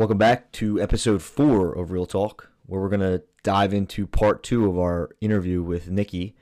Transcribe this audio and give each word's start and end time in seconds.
Welcome 0.00 0.16
back 0.16 0.50
to 0.52 0.80
episode 0.80 1.20
four 1.20 1.74
of 1.74 1.90
Real 1.90 2.06
Talk, 2.06 2.50
where 2.64 2.80
we're 2.80 2.88
going 2.88 3.00
to 3.00 3.22
dive 3.42 3.74
into 3.74 4.06
part 4.06 4.42
two 4.42 4.66
of 4.66 4.78
our 4.78 5.10
interview 5.20 5.62
with 5.62 5.90
Nikki. 5.90 6.34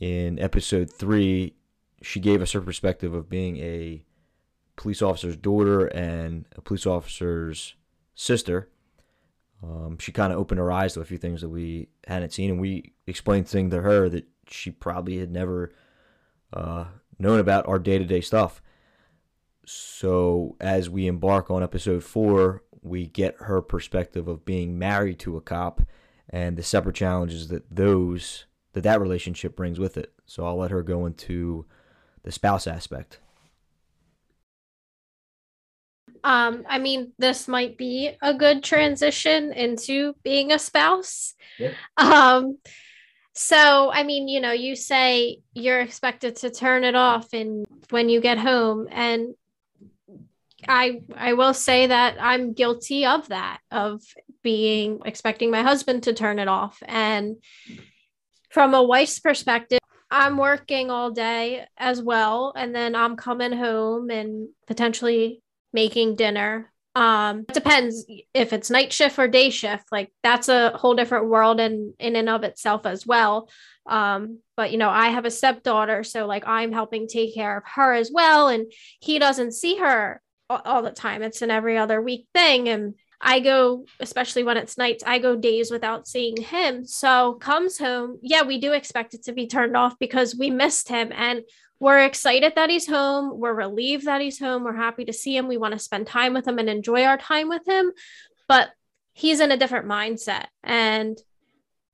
In 0.00 0.40
episode 0.40 0.90
three, 0.90 1.54
she 2.02 2.18
gave 2.18 2.42
us 2.42 2.50
her 2.50 2.60
perspective 2.60 3.14
of 3.14 3.30
being 3.30 3.58
a 3.58 4.04
police 4.74 5.02
officer's 5.02 5.36
daughter 5.36 5.86
and 5.86 6.46
a 6.56 6.60
police 6.60 6.84
officer's 6.84 7.76
sister. 8.16 8.68
Um, 9.62 9.96
she 10.00 10.10
kind 10.10 10.32
of 10.32 10.40
opened 10.40 10.58
her 10.58 10.72
eyes 10.72 10.94
to 10.94 11.00
a 11.00 11.04
few 11.04 11.16
things 11.16 11.42
that 11.42 11.50
we 11.50 11.90
hadn't 12.08 12.32
seen, 12.32 12.50
and 12.50 12.60
we 12.60 12.92
explained 13.06 13.46
things 13.46 13.70
to 13.70 13.82
her 13.82 14.08
that 14.08 14.26
she 14.48 14.72
probably 14.72 15.18
had 15.18 15.30
never 15.30 15.72
uh, 16.52 16.86
known 17.20 17.38
about 17.38 17.68
our 17.68 17.78
day 17.78 17.98
to 17.98 18.04
day 18.04 18.20
stuff. 18.20 18.60
So, 19.66 20.56
as 20.60 20.90
we 20.90 21.06
embark 21.06 21.50
on 21.50 21.62
episode 21.62 22.04
four, 22.04 22.62
we 22.84 23.06
get 23.06 23.36
her 23.40 23.60
perspective 23.62 24.28
of 24.28 24.44
being 24.44 24.78
married 24.78 25.18
to 25.20 25.36
a 25.36 25.40
cop 25.40 25.82
and 26.28 26.56
the 26.56 26.62
separate 26.62 26.96
challenges 26.96 27.48
that 27.48 27.64
those 27.74 28.46
that 28.72 28.82
that 28.82 29.00
relationship 29.00 29.56
brings 29.56 29.78
with 29.78 29.96
it. 29.96 30.12
So, 30.26 30.44
I'll 30.46 30.56
let 30.56 30.70
her 30.70 30.82
go 30.82 31.06
into 31.06 31.66
the 32.22 32.32
spouse 32.32 32.66
aspect. 32.66 33.20
Um, 36.24 36.64
I 36.68 36.78
mean, 36.78 37.12
this 37.18 37.46
might 37.46 37.76
be 37.76 38.16
a 38.22 38.32
good 38.32 38.64
transition 38.64 39.52
into 39.52 40.14
being 40.22 40.52
a 40.52 40.58
spouse. 40.58 41.34
Yeah. 41.58 41.72
Um, 41.98 42.58
so 43.34 43.90
I 43.92 44.04
mean, 44.04 44.28
you 44.28 44.40
know, 44.40 44.52
you 44.52 44.74
say 44.74 45.40
you're 45.52 45.80
expected 45.80 46.36
to 46.36 46.50
turn 46.50 46.84
it 46.84 46.94
off 46.94 47.32
and 47.32 47.66
when 47.90 48.08
you 48.08 48.20
get 48.20 48.38
home, 48.38 48.88
and 48.90 49.34
I 50.68 51.00
I 51.14 51.34
will 51.34 51.54
say 51.54 51.86
that 51.86 52.16
I'm 52.20 52.52
guilty 52.52 53.06
of 53.06 53.28
that, 53.28 53.60
of 53.70 54.02
being 54.42 55.00
expecting 55.04 55.50
my 55.50 55.62
husband 55.62 56.04
to 56.04 56.12
turn 56.12 56.38
it 56.38 56.48
off. 56.48 56.82
And 56.86 57.36
from 58.50 58.74
a 58.74 58.82
wife's 58.82 59.18
perspective, 59.18 59.80
I'm 60.10 60.36
working 60.36 60.90
all 60.90 61.10
day 61.10 61.66
as 61.76 62.00
well, 62.00 62.52
and 62.56 62.74
then 62.74 62.94
I'm 62.94 63.16
coming 63.16 63.52
home 63.52 64.10
and 64.10 64.48
potentially 64.66 65.42
making 65.72 66.16
dinner. 66.16 66.72
Um, 66.94 67.40
it 67.48 67.54
depends 67.54 68.04
if 68.32 68.52
it's 68.52 68.70
night 68.70 68.92
shift 68.92 69.18
or 69.18 69.26
day 69.26 69.50
shift. 69.50 69.90
Like 69.90 70.12
that's 70.22 70.48
a 70.48 70.70
whole 70.76 70.94
different 70.94 71.26
world 71.26 71.58
in 71.58 71.94
in 71.98 72.14
and 72.14 72.28
of 72.28 72.44
itself 72.44 72.86
as 72.86 73.04
well. 73.04 73.50
Um, 73.86 74.38
but 74.56 74.70
you 74.70 74.78
know, 74.78 74.88
I 74.88 75.08
have 75.08 75.24
a 75.24 75.30
stepdaughter, 75.30 76.04
so 76.04 76.26
like 76.26 76.44
I'm 76.46 76.72
helping 76.72 77.08
take 77.08 77.34
care 77.34 77.58
of 77.58 77.64
her 77.74 77.92
as 77.92 78.10
well, 78.12 78.48
and 78.48 78.72
he 79.00 79.18
doesn't 79.18 79.52
see 79.52 79.76
her 79.78 80.22
all, 80.50 80.82
the 80.82 80.90
time. 80.90 81.22
It's 81.22 81.42
an 81.42 81.50
every 81.50 81.78
other 81.78 82.00
week 82.00 82.26
thing, 82.34 82.68
and 82.68 82.94
I 83.20 83.40
go, 83.40 83.86
especially 84.00 84.44
when 84.44 84.58
it's 84.58 84.76
nights, 84.76 85.02
I 85.06 85.18
go 85.18 85.34
days 85.34 85.70
without 85.70 86.06
seeing 86.06 86.36
him. 86.36 86.84
So 86.84 87.34
comes 87.34 87.78
home, 87.78 88.18
yeah, 88.22 88.42
we 88.42 88.60
do 88.60 88.72
expect 88.72 89.14
it 89.14 89.24
to 89.24 89.32
be 89.32 89.46
turned 89.46 89.76
off 89.76 89.98
because 89.98 90.36
we 90.36 90.50
missed 90.50 90.88
him 90.88 91.10
and 91.14 91.42
we're 91.80 92.04
excited 92.04 92.52
that 92.56 92.70
he's 92.70 92.86
home. 92.86 93.38
We're 93.38 93.54
relieved 93.54 94.04
that 94.04 94.20
he's 94.20 94.38
home. 94.38 94.62
We're 94.62 94.76
happy 94.76 95.06
to 95.06 95.12
see 95.12 95.36
him. 95.36 95.48
We 95.48 95.56
want 95.56 95.72
to 95.72 95.78
spend 95.78 96.06
time 96.06 96.34
with 96.34 96.46
him 96.46 96.58
and 96.58 96.68
enjoy 96.68 97.04
our 97.04 97.16
time 97.16 97.48
with 97.48 97.66
him. 97.66 97.92
But 98.46 98.70
he's 99.14 99.40
in 99.40 99.52
a 99.52 99.56
different 99.56 99.86
mindset 99.86 100.46
and 100.62 101.18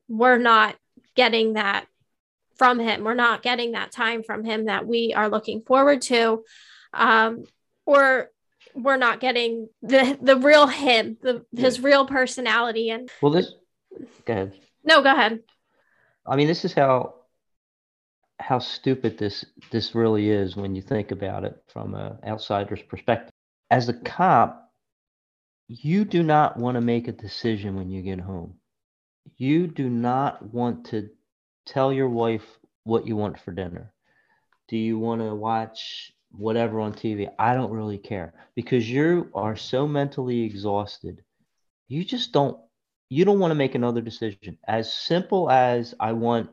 we're 0.09 0.39
not 0.39 0.77
getting 1.15 1.53
that 1.53 1.87
from 2.57 2.79
him. 2.79 3.05
We're 3.05 3.15
not 3.15 3.43
getting 3.43 3.73
that 3.73 3.93
time 3.93 4.23
from 4.23 4.45
him 4.45 4.65
that 4.67 4.87
we 4.87 5.15
are 5.15 5.29
looking 5.29 5.63
forward 5.63 6.03
to. 6.03 6.43
Um, 6.93 7.45
or 7.87 8.31
we're 8.75 8.97
not 8.97 9.21
getting 9.21 9.69
the 9.83 10.19
the 10.21 10.37
real 10.37 10.67
him, 10.67 11.17
the 11.23 11.45
his 11.57 11.81
real 11.81 12.07
personality 12.07 12.91
and 12.91 13.11
Well, 13.21 13.33
this. 13.33 13.53
Go 14.25 14.33
ahead. 14.33 14.53
no, 14.85 15.03
go 15.03 15.13
ahead. 15.13 15.41
I 16.27 16.37
mean, 16.37 16.47
this 16.47 16.65
is 16.65 16.73
how 16.73 17.15
how 18.39 18.59
stupid 18.59 19.19
this 19.19 19.45
this 19.71 19.95
really 19.95 20.31
is 20.31 20.57
when 20.57 20.75
you 20.75 20.83
think 20.83 21.11
about 21.11 21.45
it 21.45 21.63
from 21.73 21.95
an 21.95 22.19
outsider's 22.27 22.83
perspective. 22.83 23.31
As 23.71 23.89
a 23.89 23.95
cop, 23.95 24.73
you 25.69 26.05
do 26.05 26.23
not 26.23 26.57
want 26.57 26.77
to 26.77 26.81
make 26.81 27.09
a 27.09 27.13
decision 27.13 27.77
when 27.77 27.91
you 27.91 28.03
get 28.03 28.21
home. 28.21 28.55
You 29.37 29.67
do 29.67 29.89
not 29.89 30.43
want 30.53 30.87
to 30.87 31.11
tell 31.67 31.93
your 31.93 32.09
wife 32.09 32.45
what 32.85 33.07
you 33.07 33.17
want 33.17 33.39
for 33.39 33.53
dinner. 33.53 33.93
Do 34.69 34.77
you 34.77 34.99
want 34.99 35.21
to 35.21 35.35
watch 35.35 36.13
whatever 36.31 36.81
on 36.81 36.93
TV? 36.93 37.31
I 37.39 37.55
don't 37.55 37.73
really 37.73 37.99
care 37.99 38.35
because 38.55 38.89
you 38.89 39.31
are 39.35 39.57
so 39.57 39.87
mentally 39.87 40.43
exhausted. 40.43 41.23
You 41.89 42.05
just 42.05 42.33
don't 42.33 42.59
you 43.09 43.25
don't 43.25 43.41
want 43.41 43.51
to 43.51 43.57
make 43.57 43.75
another 43.75 44.01
decision. 44.01 44.57
As 44.67 44.93
simple 44.93 45.51
as 45.51 45.95
I 45.99 46.13
want 46.13 46.51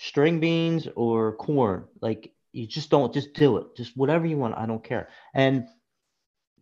string 0.00 0.40
beans 0.40 0.88
or 0.96 1.36
corn. 1.36 1.84
Like 2.00 2.32
you 2.52 2.66
just 2.66 2.88
don't 2.90 3.12
just 3.12 3.34
do 3.34 3.58
it. 3.58 3.76
Just 3.76 3.96
whatever 3.96 4.26
you 4.26 4.38
want. 4.38 4.56
I 4.56 4.66
don't 4.66 4.82
care. 4.82 5.08
And 5.34 5.68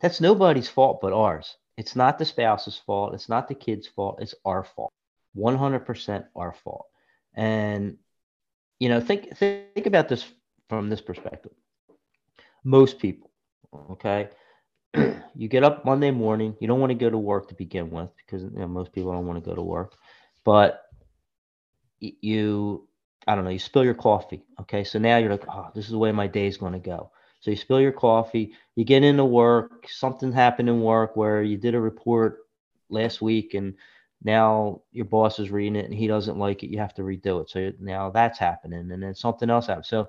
that's 0.01 0.21
nobody's 0.21 0.69
fault 0.69 0.99
but 1.01 1.13
ours. 1.13 1.57
It's 1.77 1.95
not 1.95 2.19
the 2.19 2.25
spouse's 2.25 2.77
fault. 2.85 3.15
It's 3.15 3.29
not 3.29 3.47
the 3.47 3.55
kid's 3.55 3.87
fault. 3.87 4.19
It's 4.21 4.35
our 4.45 4.65
fault. 4.65 4.93
100% 5.37 6.25
our 6.35 6.53
fault. 6.65 6.87
And 7.35 7.99
you 8.81 8.89
know, 8.89 9.01
think 9.01 9.37
think 9.37 9.87
about 9.87 10.09
this 10.09 10.25
from 10.69 10.91
this 10.91 11.01
perspective. 11.01 11.53
Most 12.65 12.99
people, 12.99 13.31
okay, 13.93 14.29
you 15.35 15.49
get 15.49 15.65
up 15.65 15.85
Monday 15.85 16.11
morning. 16.11 16.57
You 16.61 16.69
don't 16.69 16.81
want 16.81 16.91
to 16.91 16.95
go 16.95 17.11
to 17.11 17.19
work 17.19 17.49
to 17.49 17.55
begin 17.55 17.91
with 17.91 18.11
because 18.17 18.43
you 18.43 18.51
know, 18.59 18.69
most 18.69 18.93
people 18.93 19.13
don't 19.13 19.27
want 19.27 19.43
to 19.43 19.49
go 19.49 19.55
to 19.55 19.63
work, 19.63 19.95
but 20.45 20.83
you 22.01 22.89
I 23.29 23.35
don't 23.35 23.45
know, 23.45 23.51
you 23.51 23.59
spill 23.59 23.85
your 23.85 23.95
coffee. 23.95 24.43
Okay. 24.61 24.85
So 24.85 24.99
now 24.99 25.19
you're 25.19 25.31
like, 25.31 25.45
oh, 25.49 25.69
this 25.75 25.85
is 25.85 25.91
the 25.91 25.99
way 25.99 26.13
my 26.13 26.27
day 26.27 26.47
is 26.47 26.57
going 26.57 26.73
to 26.73 26.79
go. 26.79 27.11
So 27.41 27.51
you 27.51 27.57
spill 27.57 27.81
your 27.81 27.93
coffee, 27.93 28.53
you 28.75 28.85
get 28.85 29.05
into 29.05 29.25
work, 29.25 29.87
something 29.89 30.33
happened 30.33 30.69
in 30.69 30.81
work 30.81 31.15
where 31.15 31.43
you 31.43 31.59
did 31.59 31.75
a 31.75 31.81
report 31.81 32.39
last 32.89 33.21
week 33.21 33.53
and 33.55 33.75
now 34.25 34.81
your 34.93 35.05
boss 35.05 35.39
is 35.39 35.51
reading 35.51 35.77
it 35.77 35.85
and 35.85 35.95
he 35.95 36.07
doesn't 36.07 36.39
like 36.39 36.63
it. 36.65 36.71
You 36.71 36.79
have 36.79 36.95
to 36.95 37.03
redo 37.03 37.43
it. 37.43 37.51
So 37.51 37.71
now 37.79 38.11
that's 38.11 38.39
happening. 38.39 38.91
And 38.91 39.03
then 39.03 39.15
something 39.15 39.51
else 39.51 39.67
happens. 39.67 39.89
So 39.89 40.09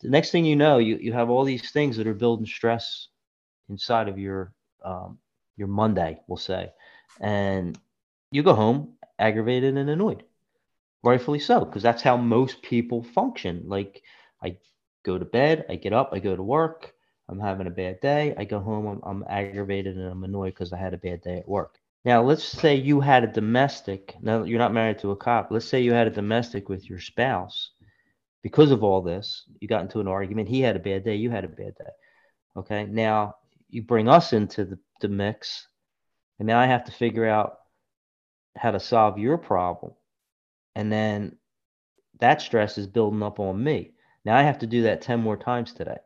the 0.00 0.08
next 0.08 0.30
thing 0.30 0.44
you 0.44 0.56
know, 0.56 0.78
you, 0.78 0.96
you 0.96 1.12
have 1.12 1.30
all 1.30 1.44
these 1.44 1.70
things 1.70 1.96
that 1.96 2.06
are 2.06 2.14
building 2.14 2.46
stress 2.46 3.08
inside 3.68 4.08
of 4.08 4.18
your, 4.18 4.52
um, 4.84 5.18
your 5.56 5.68
Monday, 5.68 6.20
we'll 6.28 6.36
say. 6.36 6.70
And 7.20 7.78
you 8.30 8.42
go 8.42 8.54
home 8.54 8.94
aggravated 9.18 9.76
and 9.76 9.90
annoyed 9.90 10.24
rightfully 11.02 11.38
so 11.38 11.64
because 11.64 11.82
that's 11.82 12.02
how 12.02 12.16
most 12.16 12.62
people 12.62 13.02
function. 13.02 13.62
Like 13.66 14.02
i 14.42 14.56
go 15.04 15.18
to 15.18 15.24
bed 15.24 15.64
i 15.68 15.76
get 15.76 15.92
up 15.92 16.10
i 16.12 16.18
go 16.18 16.36
to 16.36 16.42
work 16.42 16.92
i'm 17.28 17.40
having 17.40 17.66
a 17.66 17.70
bad 17.70 18.00
day. 18.00 18.34
I 18.36 18.44
go 18.44 18.60
home 18.60 18.86
i'm, 18.86 19.00
I'm 19.04 19.24
aggravated 19.28 19.96
and 19.96 20.06
i'm 20.10 20.24
annoyed 20.24 20.54
because 20.54 20.72
i 20.72 20.78
had 20.78 20.94
a 20.94 20.98
bad 20.98 21.22
day 21.22 21.38
at 21.38 21.48
work. 21.48 21.78
Now 22.04 22.22
let's 22.22 22.44
say 22.44 22.74
you 22.74 23.00
had 23.00 23.24
a 23.24 23.28
domestic 23.28 24.16
now 24.22 24.44
you're 24.44 24.58
not 24.58 24.72
married 24.72 24.98
to 25.00 25.10
a 25.12 25.16
cop. 25.16 25.50
Let's 25.50 25.66
say 25.66 25.80
you 25.80 25.92
had 25.92 26.06
a 26.06 26.10
domestic 26.22 26.68
with 26.68 26.88
your 26.88 27.00
spouse 27.00 27.70
because 28.50 28.70
of 28.70 28.82
all 28.82 29.02
this 29.02 29.44
you 29.60 29.68
got 29.68 29.82
into 29.82 30.00
an 30.00 30.08
argument 30.08 30.48
he 30.48 30.60
had 30.60 30.76
a 30.76 30.80
bad 30.80 31.04
day 31.04 31.14
you 31.14 31.30
had 31.30 31.44
a 31.44 31.48
bad 31.48 31.74
day 31.76 31.90
okay 32.56 32.86
now 32.86 33.34
you 33.70 33.82
bring 33.82 34.08
us 34.08 34.32
into 34.32 34.64
the, 34.64 34.78
the 35.00 35.08
mix 35.08 35.68
and 36.38 36.46
now 36.46 36.58
i 36.58 36.66
have 36.66 36.84
to 36.84 36.92
figure 36.92 37.26
out 37.26 37.58
how 38.56 38.70
to 38.70 38.80
solve 38.80 39.18
your 39.18 39.38
problem 39.38 39.92
and 40.74 40.92
then 40.92 41.36
that 42.20 42.40
stress 42.40 42.78
is 42.78 42.86
building 42.86 43.22
up 43.22 43.40
on 43.40 43.62
me. 43.62 43.92
Now 44.24 44.36
I 44.36 44.42
have 44.42 44.58
to 44.60 44.66
do 44.66 44.82
that 44.82 45.02
10 45.02 45.20
more 45.20 45.36
times 45.36 45.72
today. 45.72 45.98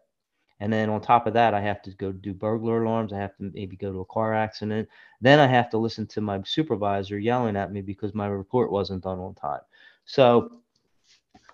And 0.60 0.72
then 0.72 0.90
on 0.90 1.00
top 1.00 1.26
of 1.26 1.34
that, 1.34 1.54
I 1.54 1.60
have 1.60 1.82
to 1.82 1.90
go 1.90 2.12
do 2.12 2.32
burglar 2.32 2.84
alarms. 2.84 3.12
I 3.12 3.18
have 3.18 3.36
to 3.38 3.50
maybe 3.52 3.76
go 3.76 3.92
to 3.92 4.00
a 4.00 4.04
car 4.04 4.32
accident. 4.32 4.88
Then 5.20 5.40
I 5.40 5.46
have 5.46 5.70
to 5.70 5.78
listen 5.78 6.06
to 6.08 6.20
my 6.20 6.40
supervisor 6.44 7.18
yelling 7.18 7.56
at 7.56 7.72
me 7.72 7.82
because 7.82 8.14
my 8.14 8.28
report 8.28 8.70
wasn't 8.70 9.02
done 9.02 9.18
on 9.18 9.34
time. 9.34 9.60
So 10.04 10.61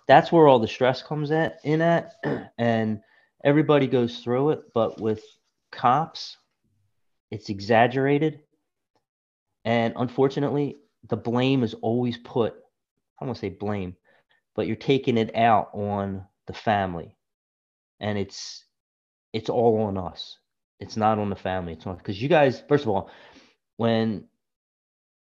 that's 0.09 0.31
where 0.31 0.47
all 0.47 0.59
the 0.59 0.67
stress 0.67 1.01
comes 1.01 1.31
at 1.31 1.59
in 1.63 1.81
at. 1.81 2.13
And 2.57 2.99
everybody 3.41 3.87
goes 3.87 4.19
through 4.19 4.49
it. 4.49 4.73
But 4.73 4.99
with 4.99 5.23
cops, 5.71 6.35
it's 7.31 7.47
exaggerated. 7.47 8.41
And 9.63 9.93
unfortunately, 9.95 10.79
the 11.07 11.15
blame 11.15 11.63
is 11.63 11.73
always 11.75 12.17
put 12.17 12.55
I 13.21 13.25
to 13.25 13.35
say 13.35 13.49
blame, 13.49 13.95
but 14.55 14.67
you're 14.67 14.75
taking 14.75 15.17
it 15.17 15.35
out 15.35 15.69
on 15.73 16.25
the 16.47 16.53
family, 16.53 17.15
and 17.99 18.17
it's 18.17 18.63
it's 19.33 19.49
all 19.49 19.81
on 19.83 19.97
us. 19.97 20.37
It's 20.79 20.95
not 20.95 21.19
on 21.19 21.29
the 21.29 21.35
family. 21.35 21.73
It's 21.73 21.85
on 21.85 21.97
because 21.97 22.21
you 22.21 22.29
guys. 22.29 22.63
First 22.69 22.85
of 22.85 22.89
all, 22.89 23.09
when 23.77 24.25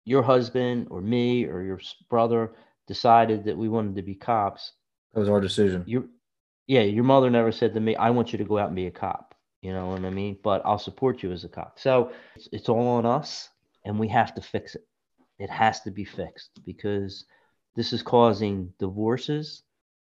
your 0.03 0.23
husband 0.23 0.87
or 0.89 1.01
me 1.01 1.45
or 1.45 1.61
your 1.61 1.79
brother 2.09 2.53
decided 2.87 3.45
that 3.45 3.57
we 3.57 3.69
wanted 3.69 3.95
to 3.95 4.01
be 4.01 4.15
cops, 4.15 4.73
That 5.13 5.19
was 5.21 5.29
our 5.29 5.41
decision. 5.41 5.83
you, 5.85 6.09
yeah, 6.67 6.81
your 6.81 7.03
mother 7.03 7.29
never 7.29 7.51
said 7.51 7.73
to 7.73 7.79
me, 7.79 7.95
"I 7.95 8.09
want 8.11 8.31
you 8.31 8.37
to 8.37 8.45
go 8.45 8.57
out 8.57 8.67
and 8.67 8.75
be 8.75 8.87
a 8.87 8.91
cop." 8.91 9.35
You 9.61 9.73
know 9.73 9.87
what 9.87 10.05
I 10.05 10.09
mean? 10.11 10.37
But 10.43 10.61
I'll 10.65 10.77
support 10.79 11.23
you 11.23 11.31
as 11.31 11.43
a 11.43 11.49
cop. 11.49 11.79
So 11.79 12.11
it's, 12.35 12.47
it's 12.51 12.69
all 12.69 12.87
on 12.87 13.05
us 13.05 13.49
and 13.83 13.97
we 13.99 14.07
have 14.09 14.33
to 14.35 14.41
fix 14.41 14.75
it. 14.75 14.85
It 15.39 15.49
has 15.49 15.81
to 15.81 15.91
be 15.91 16.05
fixed 16.05 16.51
because 16.65 17.25
this 17.75 17.91
is 17.91 18.03
causing 18.03 18.71
divorces, 18.79 19.63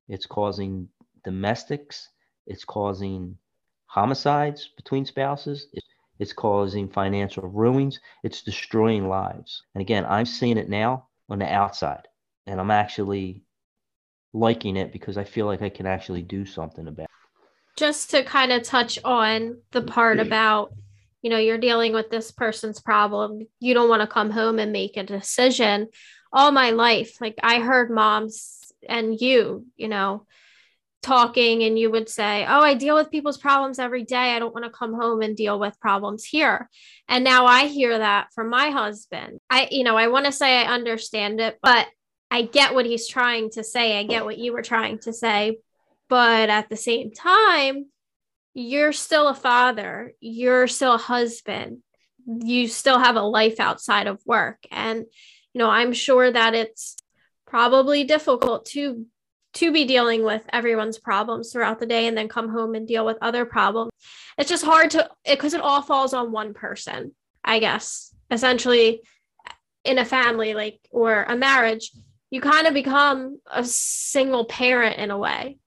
it's 0.09 0.27
causing 0.27 0.89
domestics, 1.25 2.09
it's 2.47 2.65
causing 2.65 3.37
homicides 3.87 4.71
between 4.77 5.05
spouses, 5.05 5.67
it's 6.19 6.33
causing 6.33 6.89
financial 6.89 7.47
ruins, 7.49 8.01
it's 8.23 8.43
destroying 8.43 9.09
lives. 9.09 9.63
And 9.75 9.83
again, 9.83 10.07
I'm 10.07 10.27
seeing 10.27 10.57
it 10.59 10.69
now 10.71 11.07
on 11.29 11.39
the 11.39 11.53
outside, 11.53 12.09
and 12.51 12.61
I'm 12.61 12.73
actually 12.73 13.45
liking 14.33 14.77
it 14.77 14.93
because 14.93 15.17
I 15.17 15.23
feel 15.25 15.47
like 15.47 15.63
I 15.63 15.69
can 15.69 15.87
actually 15.87 16.23
do 16.23 16.45
something 16.45 16.87
about 16.89 17.05
it. 17.05 17.11
Just 17.77 18.11
to 18.11 18.25
kind 18.25 18.53
of 18.53 18.65
touch 18.65 18.99
on 19.05 19.59
the 19.71 19.83
part 19.83 20.19
about 20.19 20.73
you 21.23 21.31
know 21.31 21.39
you're 21.39 21.59
dealing 21.59 21.93
with 21.93 22.11
this 22.11 22.33
person's 22.33 22.81
problem. 22.81 23.47
You 23.61 23.73
don't 23.73 23.89
want 23.89 24.03
to 24.03 24.09
come 24.09 24.31
home 24.31 24.59
and 24.59 24.73
make 24.73 24.97
a 24.97 25.05
decision. 25.05 25.89
All 26.33 26.51
my 26.51 26.71
life 26.71 27.21
like 27.21 27.35
i 27.43 27.59
heard 27.59 27.91
moms 27.91 28.73
and 28.89 29.21
you 29.21 29.67
you 29.77 29.89
know 29.89 30.27
talking 31.03 31.65
and 31.65 31.77
you 31.79 31.91
would 31.91 32.09
say 32.09 32.45
oh 32.47 32.61
i 32.61 32.75
deal 32.75 32.95
with 32.95 33.11
people's 33.11 33.39
problems 33.39 33.79
every 33.79 34.05
day. 34.05 34.35
I 34.35 34.39
don't 34.39 34.55
want 34.55 34.65
to 34.65 34.71
come 34.71 34.95
home 34.95 35.23
and 35.23 35.37
deal 35.37 35.59
with 35.59 35.81
problems 35.81 36.25
here. 36.25 36.69
And 37.09 37.23
now 37.25 37.47
i 37.47 37.67
hear 37.67 37.99
that 37.99 38.29
from 38.35 38.51
my 38.51 38.71
husband. 38.71 39.39
I 39.49 39.69
you 39.71 39.85
know 39.85 39.97
i 39.97 40.09
want 40.09 40.27
to 40.27 40.33
say 40.33 40.59
i 40.59 40.73
understand 40.73 41.41
it 41.41 41.59
but 41.63 41.87
i 42.31 42.43
get 42.43 42.75
what 42.75 42.87
he's 42.87 43.09
trying 43.09 43.51
to 43.51 43.63
say 43.63 43.99
i 43.99 44.03
get 44.03 44.25
what 44.25 44.39
you 44.39 44.53
were 44.53 44.63
trying 44.63 44.99
to 44.99 45.13
say 45.13 45.59
but 46.09 46.51
at 46.51 46.69
the 46.69 46.77
same 46.77 47.13
time 47.13 47.87
you're 48.55 48.93
still 48.93 49.29
a 49.29 49.35
father, 49.35 50.15
you're 50.21 50.67
still 50.67 50.95
a 50.95 50.99
husband, 50.99 51.79
you 52.27 52.69
still 52.69 52.99
have 52.99 53.17
a 53.17 53.23
life 53.23 53.61
outside 53.61 54.07
of 54.07 54.21
work. 54.27 54.59
And, 54.71 55.05
you 55.53 55.59
know, 55.59 55.71
I'm 55.71 55.93
sure 55.93 56.31
that 56.31 56.55
it's 56.55 56.97
probably 57.47 58.05
difficult 58.05 58.67
to 58.67 59.07
to 59.53 59.73
be 59.73 59.85
dealing 59.85 60.23
with 60.23 60.45
everyone's 60.53 60.97
problems 60.97 61.53
throughout 61.53 61.81
the 61.81 61.87
day 61.87 62.07
and 62.07 62.17
then 62.17 62.29
come 62.29 62.49
home 62.49 62.77
and 62.77 62.87
deal 62.87 63.05
with 63.05 63.19
other 63.21 63.45
problems. 63.45 63.91
It's 64.39 64.49
just 64.49 64.65
hard 64.65 64.93
to 64.93 65.11
because 65.29 65.55
it, 65.55 65.59
it 65.59 65.63
all 65.63 65.83
falls 65.83 66.15
on 66.15 66.31
one 66.31 66.55
person, 66.55 67.13
I 67.45 67.59
guess. 67.59 68.15
Essentially 68.31 69.03
in 69.85 69.99
a 69.99 70.05
family 70.05 70.55
like 70.55 70.79
or 70.93 71.25
a 71.25 71.37
marriage, 71.37 71.91
you 72.31 72.41
kind 72.41 72.67
of 72.67 72.75
become 72.75 73.39
a 73.51 73.65
single 73.65 74.45
parent 74.45 74.99
in 74.99 75.11
a 75.11 75.19
way 75.19 75.59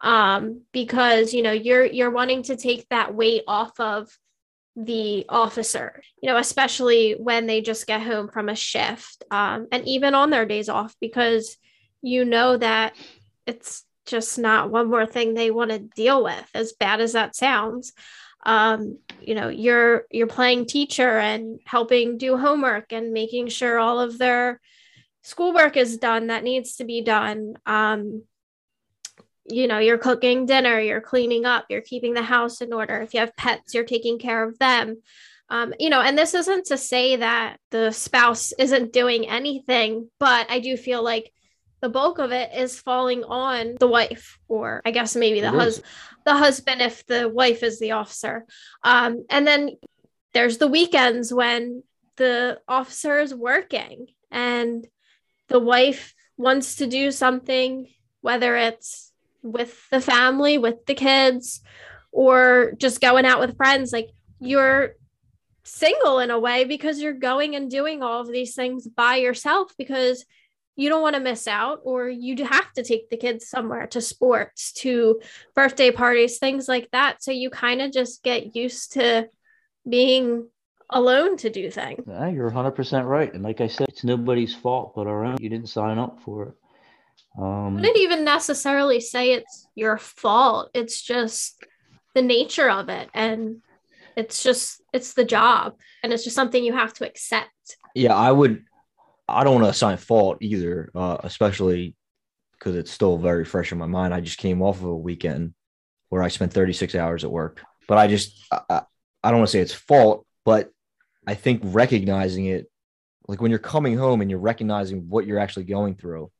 um, 0.00 0.62
because 0.72 1.32
you 1.34 1.42
know 1.42 1.52
you're 1.52 1.84
you're 1.84 2.10
wanting 2.10 2.42
to 2.44 2.56
take 2.56 2.88
that 2.88 3.14
weight 3.14 3.42
off 3.46 3.78
of 3.80 4.08
the 4.76 5.24
officer 5.28 6.02
you 6.20 6.28
know 6.28 6.36
especially 6.36 7.12
when 7.12 7.46
they 7.46 7.60
just 7.60 7.86
get 7.86 8.02
home 8.02 8.28
from 8.28 8.48
a 8.48 8.56
shift 8.56 9.22
um, 9.30 9.68
and 9.70 9.86
even 9.86 10.14
on 10.14 10.30
their 10.30 10.46
days 10.46 10.68
off 10.68 10.94
because 11.00 11.56
you 12.02 12.24
know 12.24 12.56
that 12.56 12.94
it's 13.46 13.84
just 14.06 14.38
not 14.38 14.70
one 14.70 14.90
more 14.90 15.06
thing 15.06 15.34
they 15.34 15.50
want 15.50 15.70
to 15.70 15.78
deal 15.78 16.22
with 16.22 16.48
as 16.54 16.72
bad 16.72 17.00
as 17.00 17.12
that 17.12 17.34
sounds. 17.34 17.92
Um, 18.46 18.98
you 19.22 19.34
know 19.34 19.48
you're 19.48 20.04
you're 20.10 20.26
playing 20.26 20.66
teacher 20.66 21.18
and 21.18 21.60
helping 21.64 22.18
do 22.18 22.36
homework 22.36 22.92
and 22.92 23.12
making 23.12 23.48
sure 23.48 23.78
all 23.78 24.00
of 24.00 24.18
their 24.18 24.60
schoolwork 25.24 25.76
is 25.76 25.98
done 25.98 26.28
that 26.28 26.44
needs 26.44 26.76
to 26.76 26.84
be 26.84 27.02
done. 27.02 27.56
Um, 27.66 28.22
you 29.46 29.66
know 29.68 29.78
you're 29.78 29.98
cooking 29.98 30.46
dinner 30.46 30.80
you're 30.80 31.02
cleaning 31.02 31.44
up 31.44 31.66
you're 31.68 31.82
keeping 31.82 32.14
the 32.14 32.22
house 32.22 32.62
in 32.62 32.72
order. 32.72 33.02
If 33.02 33.12
you 33.12 33.20
have 33.20 33.36
pets 33.36 33.74
you're 33.74 33.84
taking 33.84 34.18
care 34.18 34.42
of 34.42 34.58
them. 34.58 35.02
Um, 35.50 35.74
you 35.78 35.90
know 35.90 36.00
and 36.00 36.16
this 36.16 36.32
isn't 36.32 36.66
to 36.66 36.78
say 36.78 37.16
that 37.16 37.58
the 37.70 37.90
spouse 37.90 38.52
isn't 38.58 38.94
doing 38.94 39.28
anything 39.28 40.10
but 40.18 40.50
i 40.50 40.58
do 40.58 40.74
feel 40.74 41.04
like 41.04 41.30
the 41.82 41.90
bulk 41.90 42.18
of 42.18 42.32
it 42.32 42.54
is 42.56 42.80
falling 42.80 43.24
on 43.24 43.76
the 43.78 43.86
wife 43.86 44.38
or 44.48 44.80
i 44.86 44.90
guess 44.90 45.14
maybe 45.14 45.42
the 45.42 45.50
husband 45.50 45.86
the 46.24 46.34
husband 46.34 46.80
if 46.80 47.06
the 47.06 47.28
wife 47.28 47.62
is 47.62 47.78
the 47.78 47.92
officer. 47.92 48.46
Um, 48.82 49.24
and 49.30 49.46
then 49.46 49.76
there's 50.32 50.58
the 50.58 50.68
weekends 50.68 51.32
when 51.32 51.82
the 52.16 52.60
officer 52.66 53.18
is 53.18 53.34
working 53.34 54.06
and 54.30 54.86
the 55.48 55.60
wife 55.60 56.14
wants 56.36 56.76
to 56.76 56.86
do 56.86 57.10
something 57.10 57.88
whether 58.24 58.56
it's 58.56 59.12
with 59.42 59.86
the 59.90 60.00
family, 60.00 60.56
with 60.56 60.86
the 60.86 60.94
kids, 60.94 61.60
or 62.10 62.72
just 62.78 63.02
going 63.02 63.26
out 63.26 63.38
with 63.38 63.58
friends. 63.58 63.92
Like 63.92 64.08
you're 64.40 64.94
single 65.62 66.20
in 66.20 66.30
a 66.30 66.38
way 66.38 66.64
because 66.64 67.02
you're 67.02 67.12
going 67.12 67.54
and 67.54 67.70
doing 67.70 68.02
all 68.02 68.22
of 68.22 68.32
these 68.32 68.54
things 68.54 68.88
by 68.88 69.16
yourself 69.16 69.72
because 69.76 70.24
you 70.74 70.88
don't 70.88 71.02
want 71.02 71.16
to 71.16 71.20
miss 71.20 71.46
out 71.46 71.80
or 71.84 72.08
you 72.08 72.42
have 72.46 72.72
to 72.72 72.82
take 72.82 73.10
the 73.10 73.18
kids 73.18 73.46
somewhere 73.46 73.86
to 73.88 74.00
sports 74.00 74.72
to 74.72 75.20
birthday 75.54 75.90
parties 75.90 76.38
things 76.38 76.66
like 76.66 76.90
that 76.90 77.22
so 77.22 77.30
you 77.30 77.48
kind 77.48 77.80
of 77.80 77.92
just 77.92 78.22
get 78.22 78.56
used 78.56 78.94
to 78.94 79.26
being 79.88 80.46
alone 80.90 81.36
to 81.36 81.50
do 81.50 81.70
things 81.70 82.02
yeah, 82.06 82.28
you're 82.28 82.50
100% 82.50 83.06
right 83.06 83.32
and 83.32 83.42
like 83.42 83.60
i 83.60 83.66
said 83.66 83.88
it's 83.88 84.04
nobody's 84.04 84.54
fault 84.54 84.92
but 84.94 85.06
our 85.06 85.24
own 85.24 85.36
you 85.40 85.48
didn't 85.48 85.68
sign 85.68 85.98
up 85.98 86.20
for 86.22 86.48
it 86.48 86.54
um, 87.36 87.44
I 87.44 87.80
wouldn't 87.80 87.98
even 87.98 88.24
necessarily 88.24 89.00
say 89.00 89.32
it's 89.32 89.66
your 89.74 89.98
fault. 89.98 90.70
It's 90.74 91.02
just 91.02 91.64
the 92.14 92.22
nature 92.22 92.70
of 92.70 92.88
it. 92.88 93.08
And 93.12 93.62
it's 94.16 94.42
just, 94.42 94.80
it's 94.92 95.14
the 95.14 95.24
job. 95.24 95.74
And 96.02 96.12
it's 96.12 96.22
just 96.22 96.36
something 96.36 96.62
you 96.62 96.72
have 96.72 96.94
to 96.94 97.06
accept. 97.06 97.76
Yeah, 97.94 98.14
I 98.14 98.30
would, 98.30 98.64
I 99.28 99.42
don't 99.42 99.54
want 99.54 99.64
to 99.64 99.70
assign 99.70 99.96
fault 99.96 100.38
either, 100.40 100.90
uh, 100.94 101.18
especially 101.24 101.96
because 102.52 102.76
it's 102.76 102.90
still 102.90 103.18
very 103.18 103.44
fresh 103.44 103.72
in 103.72 103.78
my 103.78 103.86
mind. 103.86 104.14
I 104.14 104.20
just 104.20 104.38
came 104.38 104.62
off 104.62 104.78
of 104.78 104.84
a 104.84 104.96
weekend 104.96 105.54
where 106.10 106.22
I 106.22 106.28
spent 106.28 106.52
36 106.52 106.94
hours 106.94 107.24
at 107.24 107.30
work. 107.30 107.60
But 107.88 107.98
I 107.98 108.06
just, 108.06 108.46
I, 108.52 108.82
I 109.22 109.30
don't 109.30 109.40
want 109.40 109.48
to 109.48 109.52
say 109.52 109.60
it's 109.60 109.74
fault, 109.74 110.24
but 110.44 110.70
I 111.26 111.34
think 111.34 111.60
recognizing 111.64 112.46
it, 112.46 112.66
like 113.26 113.40
when 113.40 113.50
you're 113.50 113.58
coming 113.58 113.96
home 113.96 114.20
and 114.20 114.30
you're 114.30 114.40
recognizing 114.40 115.08
what 115.08 115.26
you're 115.26 115.38
actually 115.38 115.64
going 115.64 115.94
through, 115.94 116.30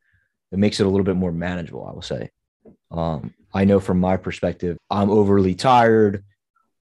it 0.53 0.59
makes 0.59 0.81
it 0.81 0.87
a 0.87 0.89
little 0.89 1.05
bit 1.05 1.17
more 1.17 1.33
manageable, 1.33 1.87
I 1.87 1.93
will 1.93 2.03
say. 2.03 2.31
Um, 2.91 3.35
I 3.53 3.65
know 3.65 3.81
from 3.81 4.01
my 4.01 4.17
perspective, 4.17 4.77
I'm 4.91 5.11
overly 5.11 5.55
tired, 5.55 6.25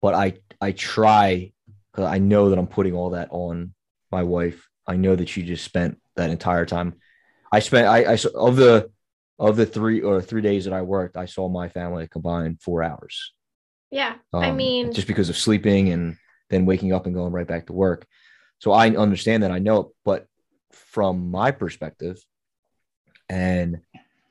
but 0.01 0.13
I 0.13 0.33
I 0.62 0.71
try 0.71 1.51
because 1.91 2.05
I 2.05 2.20
know 2.20 2.50
that 2.50 2.60
I'm 2.60 2.67
putting 2.67 2.93
all 2.93 3.12
that 3.12 3.29
on 3.31 3.74
my 4.12 4.24
wife. 4.24 4.67
I 4.86 4.96
know 4.96 5.15
that 5.15 5.29
she 5.29 5.43
just 5.43 5.63
spent 5.63 6.00
that 6.15 6.29
entire 6.29 6.65
time. 6.65 6.96
I 7.51 7.60
spent 7.60 7.88
I, 7.88 8.13
I 8.13 8.17
of 8.36 8.55
the 8.55 8.91
of 9.39 9.55
the 9.55 9.65
three 9.65 10.01
or 10.01 10.22
three 10.22 10.41
days 10.41 10.65
that 10.65 10.74
I 10.74 10.81
worked, 10.81 11.17
I 11.17 11.25
saw 11.25 11.48
my 11.48 11.70
family 11.70 12.08
combined 12.08 12.62
four 12.62 12.84
hours. 12.84 13.34
Yeah, 13.91 14.15
um, 14.34 14.43
I 14.43 14.51
mean, 14.51 14.91
just 14.93 15.08
because 15.08 15.29
of 15.29 15.38
sleeping 15.38 15.89
and 15.89 16.17
then 16.50 16.66
waking 16.66 16.94
up 16.94 17.06
and 17.06 17.16
going 17.16 17.34
right 17.34 17.48
back 17.48 17.68
to 17.68 17.74
work. 17.74 18.06
So 18.60 18.72
I 18.72 18.89
understand 18.96 19.44
that 19.44 19.51
I 19.51 19.60
know 19.60 19.80
it, 19.82 19.88
but 20.04 20.27
from 20.72 21.30
my 21.30 21.51
perspective, 21.51 22.24
and 23.30 23.82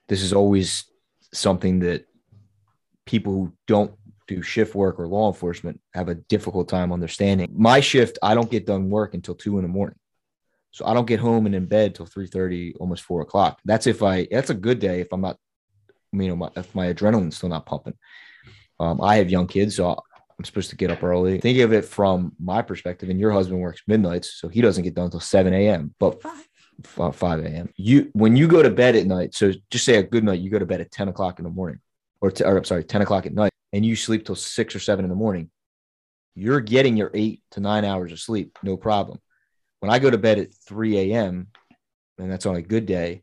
this 0.09 0.23
is 0.23 0.33
always 0.33 0.85
something 1.33 1.81
that 1.81 2.07
people 3.05 3.33
who 3.33 3.53
don't 3.67 3.93
do 4.27 4.43
shift 4.43 4.75
work 4.75 4.99
or 4.99 5.07
law 5.07 5.29
enforcement 5.29 5.81
have 5.95 6.09
a 6.09 6.15
difficult 6.15 6.69
time 6.69 6.93
understanding. 6.93 7.53
My 7.55 7.81
shift, 7.81 8.19
I 8.23 8.35
don't 8.35 8.51
get 8.51 8.67
done 8.67 8.91
work 8.91 9.15
until 9.15 9.35
two 9.35 9.59
in 9.59 9.63
the 9.63 9.69
morning. 9.69 9.97
So 10.73 10.85
I 10.85 10.95
don't 10.95 11.07
get 11.07 11.21
home 11.21 11.47
and 11.47 11.55
in 11.55 11.67
bed 11.67 11.95
till 11.95 12.07
3 12.07 12.27
30, 12.27 12.75
almost 12.81 13.05
four 13.05 13.23
o'clock. 13.23 13.61
That's 13.65 13.87
if 13.87 14.03
I 14.03 14.29
that's 14.31 14.51
a 14.51 14.55
good 14.55 14.79
day 14.79 15.01
if 15.01 15.09
I'm 15.13 15.23
not, 15.23 15.39
you 16.13 16.29
know, 16.29 16.37
my, 16.37 16.51
if 16.55 16.75
my 16.75 16.93
adrenaline's 16.93 17.37
still 17.37 17.49
not 17.49 17.67
pumping. 17.67 17.95
Um, 18.79 19.01
I 19.01 19.17
have 19.17 19.31
young 19.31 19.47
kids, 19.47 19.77
so 19.77 19.99
I'm 20.39 20.45
supposed 20.45 20.71
to 20.71 20.77
get 20.77 20.91
up 20.91 21.03
early. 21.03 21.41
Think 21.41 21.59
of 21.61 21.73
it 21.73 21.85
from 21.85 22.33
my 22.39 22.61
perspective, 22.63 23.09
and 23.09 23.19
your 23.19 23.33
husband 23.33 23.61
works 23.61 23.83
midnights, 23.87 24.35
so 24.35 24.49
he 24.49 24.61
doesn't 24.61 24.85
get 24.85 24.95
done 24.95 25.07
until 25.07 25.21
7 25.21 25.53
a.m. 25.55 25.95
But 25.99 26.23
5 26.83 27.45
a.m. 27.45 27.71
You 27.77 28.11
when 28.13 28.37
you 28.37 28.47
go 28.47 28.63
to 28.63 28.71
bed 28.71 28.97
at 28.97 29.07
night, 29.07 29.35
so 29.35 29.53
just 29.71 29.85
say 29.85 29.97
a 29.97 30.03
good 30.03 30.25
night, 30.25 30.41
you 30.41 30.51
go 30.51 30.59
to 30.59 30.67
bed 30.67 30.81
at 30.81 30.91
10 30.91 31.09
o'clock 31.09 31.39
in 31.39 31.45
the 31.45 31.51
morning, 31.51 31.81
or, 32.21 32.31
t- 32.31 32.45
or 32.45 32.59
I'm 32.59 32.65
sorry, 32.65 32.85
10 32.85 33.03
o'clock 33.03 33.25
at 33.25 33.35
night, 33.35 33.53
and 33.73 33.85
you 33.85 33.97
sleep 33.97 34.27
till 34.27 34.35
six 34.35 34.77
or 34.77 34.81
seven 34.81 35.05
in 35.05 35.09
the 35.09 35.17
morning. 35.17 35.51
You're 36.35 36.61
getting 36.61 36.99
your 36.99 37.11
eight 37.15 37.43
to 37.53 37.61
nine 37.61 37.87
hours 37.87 38.13
of 38.13 38.21
sleep, 38.21 38.59
no 38.63 38.77
problem. 38.77 39.19
When 39.81 39.91
I 39.91 39.99
go 39.99 40.11
to 40.11 40.19
bed 40.19 40.39
at 40.39 40.55
3 40.67 41.13
a.m., 41.13 41.49
and 42.19 42.31
that's 42.31 42.47
on 42.47 42.57
a 42.57 42.63
good 42.63 42.85
day, 42.85 43.23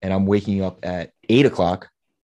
and 0.00 0.12
I'm 0.12 0.26
waking 0.26 0.62
up 0.62 0.78
at 0.82 1.12
eight 1.28 1.44
o'clock, 1.44 1.90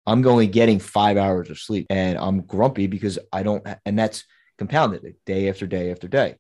I'm 0.08 0.26
only 0.26 0.48
getting 0.48 0.80
five 0.80 1.18
hours 1.18 1.50
of 1.50 1.60
sleep, 1.60 1.88
and 1.90 2.18
I'm 2.18 2.42
grumpy 2.42 2.88
because 2.88 3.20
I 3.34 3.44
don't, 3.44 3.66
and 3.86 4.00
that's 4.00 4.24
compounded 4.58 5.16
day 5.26 5.50
after 5.50 5.68
day 5.68 5.92
after 5.92 6.08
day. 6.08 6.36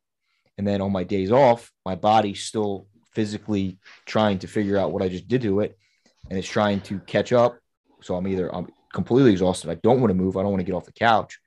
And 0.57 0.65
then 0.65 0.81
on 0.81 0.93
my 0.93 1.03
days 1.03 1.31
off, 1.31 1.71
my 1.85 1.95
body's 1.95 2.41
still 2.43 2.87
physically 3.11 3.77
trying 4.05 4.39
to 4.39 4.47
figure 4.47 4.77
out 4.77 4.93
what 4.93 5.03
I 5.03 5.09
just 5.09 5.27
did 5.27 5.41
to 5.41 5.59
it, 5.59 5.77
and 6.29 6.39
it's 6.39 6.47
trying 6.47 6.79
to 6.81 6.99
catch 6.99 7.33
up. 7.33 7.59
So 8.01 8.15
I'm 8.15 8.27
either 8.27 8.53
I'm 8.55 8.67
completely 8.93 9.33
exhausted. 9.33 9.69
I 9.69 9.75
don't 9.75 9.99
want 9.99 10.11
to 10.11 10.15
move. 10.15 10.37
I 10.37 10.43
don't 10.43 10.51
want 10.51 10.61
to 10.61 10.65
get 10.65 10.73
off 10.73 10.85
the 10.85 10.93
couch, 10.93 11.37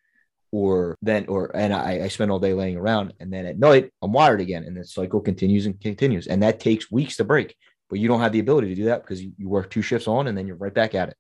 or 0.53 0.99
then 1.01 1.25
or 1.27 1.57
and 1.57 1.73
I, 1.73 2.03
I 2.05 2.09
spend 2.09 2.31
all 2.31 2.39
day 2.39 2.53
laying 2.53 2.77
around 2.77 3.15
and 3.21 3.33
then 3.33 3.47
at 3.47 3.59
night 3.59 3.93
I'm 4.03 4.13
wired 4.13 4.41
again 4.41 4.65
and 4.65 4.77
the 4.77 4.85
cycle 4.85 5.21
continues 5.21 5.67
and 5.67 5.81
continues 5.81 6.27
and 6.27 6.43
that 6.43 6.61
takes 6.61 6.91
weeks 6.91 7.17
to 7.17 7.25
break 7.25 7.57
but 7.89 7.99
you 7.99 8.09
don't 8.09 8.21
have 8.21 8.33
the 8.33 8.41
ability 8.41 8.69
to 8.69 8.75
do 8.75 8.85
that 8.87 9.03
because 9.03 9.23
you, 9.23 9.33
you 9.37 9.49
work 9.49 9.71
two 9.71 9.83
shifts 9.83 10.09
on 10.09 10.27
and 10.27 10.37
then 10.37 10.47
you're 10.47 10.57
right 10.57 10.75
back 10.75 10.95
at 10.95 11.11
it 11.11 11.17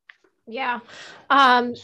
Yeah. 0.50 0.80
Um, 1.30 1.74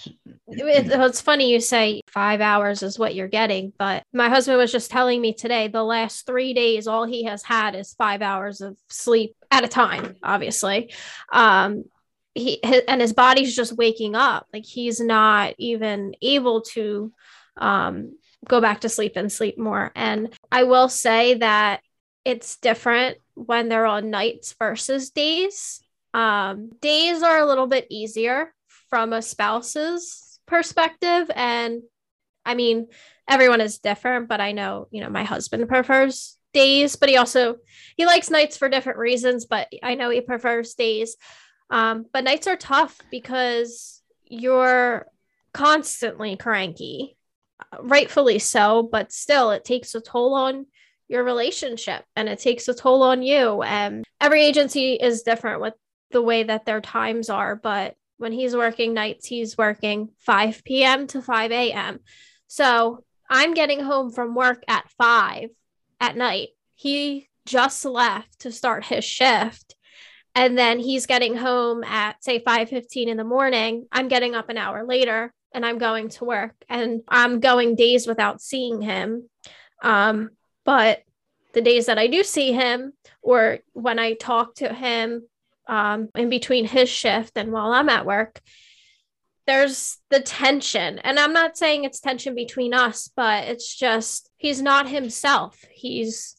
it, 0.49 0.91
it's 0.91 1.21
funny 1.21 1.53
you 1.53 1.61
say 1.61 2.01
five 2.09 2.41
hours 2.41 2.83
is 2.83 2.99
what 2.99 3.15
you're 3.15 3.29
getting, 3.29 3.73
but 3.79 4.03
my 4.13 4.29
husband 4.29 4.59
was 4.59 4.73
just 4.73 4.91
telling 4.91 5.21
me 5.21 5.33
today 5.35 5.69
the 5.69 5.85
last 5.85 6.27
three 6.27 6.53
days, 6.53 6.89
all 6.89 7.05
he 7.05 7.25
has 7.25 7.45
had 7.45 7.77
is 7.77 7.95
five 7.95 8.23
hours 8.23 8.61
of 8.61 8.77
sleep 8.89 9.37
at 9.53 9.65
a 9.65 9.69
time, 9.69 10.17
obviously. 10.21 10.93
Um, 11.33 11.85
he 12.35 12.59
his, 12.63 12.83
and 12.89 13.01
his 13.01 13.13
body's 13.13 13.55
just 13.55 13.77
waking 13.77 14.17
up. 14.17 14.49
Like 14.53 14.67
he's 14.67 14.99
not 15.01 15.55
even 15.59 16.17
able 16.21 16.63
to 16.73 17.13
um, 17.57 18.19
go 18.49 18.61
back 18.61 18.81
to 18.81 18.89
sleep 18.89 19.13
and 19.15 19.31
sleep 19.31 19.59
more. 19.59 19.93
And 19.95 20.35
I 20.51 20.65
will 20.65 20.89
say 20.89 21.35
that 21.35 21.83
it's 22.25 22.57
different 22.57 23.19
when 23.35 23.69
they're 23.69 23.87
on 23.87 24.11
nights 24.11 24.57
versus 24.59 25.11
days. 25.11 25.81
Um, 26.13 26.71
days 26.81 27.23
are 27.23 27.39
a 27.39 27.47
little 27.47 27.69
bit 27.69 27.87
easier 27.91 28.53
from 28.89 29.13
a 29.13 29.23
spouse's 29.23 30.39
perspective. 30.47 31.31
And 31.35 31.83
I 32.45 32.55
mean, 32.55 32.89
everyone 33.29 33.61
is 33.61 33.79
different, 33.79 34.29
but 34.29 34.41
I 34.41 34.53
know, 34.53 34.89
you 34.91 35.03
know, 35.03 35.11
my 35.11 35.25
husband 35.25 35.69
prefers 35.69 36.39
days, 36.53 36.97
but 36.97 37.09
he 37.09 37.17
also 37.17 37.57
he 37.97 38.07
likes 38.07 38.31
nights 38.31 38.57
for 38.57 38.69
different 38.69 38.99
reasons, 38.99 39.45
but 39.47 39.69
I 39.83 39.95
know 39.95 40.11
he 40.11 40.21
prefers 40.21 40.75
days. 40.75 41.17
Um, 41.69 42.07
but 42.13 42.25
nights 42.25 42.47
are 42.47 42.57
tough 42.57 42.99
because 43.11 44.03
you're 44.25 45.07
constantly 45.53 46.37
cranky, 46.37 47.17
rightfully 47.81 48.39
so, 48.39 48.89
but 48.91 49.13
still 49.13 49.51
it 49.51 49.65
takes 49.65 49.95
a 49.95 50.01
toll 50.01 50.35
on 50.35 50.67
your 51.09 51.25
relationship 51.25 52.05
and 52.15 52.29
it 52.29 52.39
takes 52.39 52.69
a 52.69 52.75
toll 52.75 53.03
on 53.03 53.23
you. 53.23 53.63
And 53.63 54.05
every 54.21 54.45
agency 54.45 54.95
is 54.95 55.23
different 55.23 55.61
with 55.61 55.75
the 56.11 56.23
way 56.23 56.45
that 56.45 56.67
their 56.67 56.81
times 56.81 57.31
are, 57.31 57.57
but 57.57 57.97
when 58.19 58.33
he's 58.33 58.57
working 58.57 58.95
nights, 58.95 59.27
he's 59.27 59.59
working 59.59 60.11
5 60.19 60.65
p.m. 60.65 61.07
to 61.09 61.23
5 61.23 61.53
a.m. 61.53 62.01
So 62.47 63.05
I'm 63.29 63.55
getting 63.55 63.81
home 63.81 64.11
from 64.11 64.35
work 64.35 64.63
at 64.69 64.89
5 64.99 65.51
at 66.01 66.17
night. 66.17 66.49
He 66.75 67.29
just 67.45 67.85
left 67.85 68.41
to 68.41 68.53
start 68.53 68.85
his 68.85 69.05
shift. 69.05 69.75
And 70.35 70.59
then 70.59 70.79
he's 70.79 71.07
getting 71.07 71.35
home 71.37 71.83
at 71.83 72.23
say 72.23 72.41
5:15 72.41 73.09
in 73.09 73.17
the 73.17 73.25
morning. 73.25 73.87
I'm 73.91 74.09
getting 74.09 74.35
up 74.35 74.51
an 74.51 74.59
hour 74.59 74.85
later 74.85 75.33
and 75.55 75.65
I'm 75.65 75.79
going 75.79 76.11
to 76.11 76.27
work 76.27 76.55
and 76.69 77.01
I'm 77.09 77.41
going 77.41 77.75
days 77.75 78.07
without 78.07 78.43
seeing 78.43 78.83
him. 78.83 79.31
Um, 79.83 80.31
but 80.67 81.03
the 81.55 81.63
days 81.63 81.87
that 81.87 81.99
I 81.99 82.09
do 82.09 82.23
see 82.23 82.53
him 82.53 82.93
or 83.23 83.61
when 83.73 83.99
I 83.99 84.13
talk 84.13 84.57
to 84.57 84.71
him 84.71 85.23
um, 85.67 86.09
in 86.15 86.29
between 86.29 86.67
his 86.67 86.89
shift 86.89 87.37
and 87.37 87.53
while 87.53 87.73
I'm 87.73 87.89
at 87.89 88.07
work, 88.07 88.41
there's 89.47 89.99
the 90.11 90.21
tension. 90.21 90.99
And 91.01 91.19
I'm 91.19 91.33
not 91.33 91.57
saying 91.57 91.85
it's 91.85 92.01
tension 92.01 92.35
between 92.35 92.75
us, 92.75 93.11
but 93.15 93.45
it's 93.45 93.75
just 93.75 94.31
he's 94.37 94.61
not 94.61 94.89
himself. 94.89 95.65
He's 95.71 96.37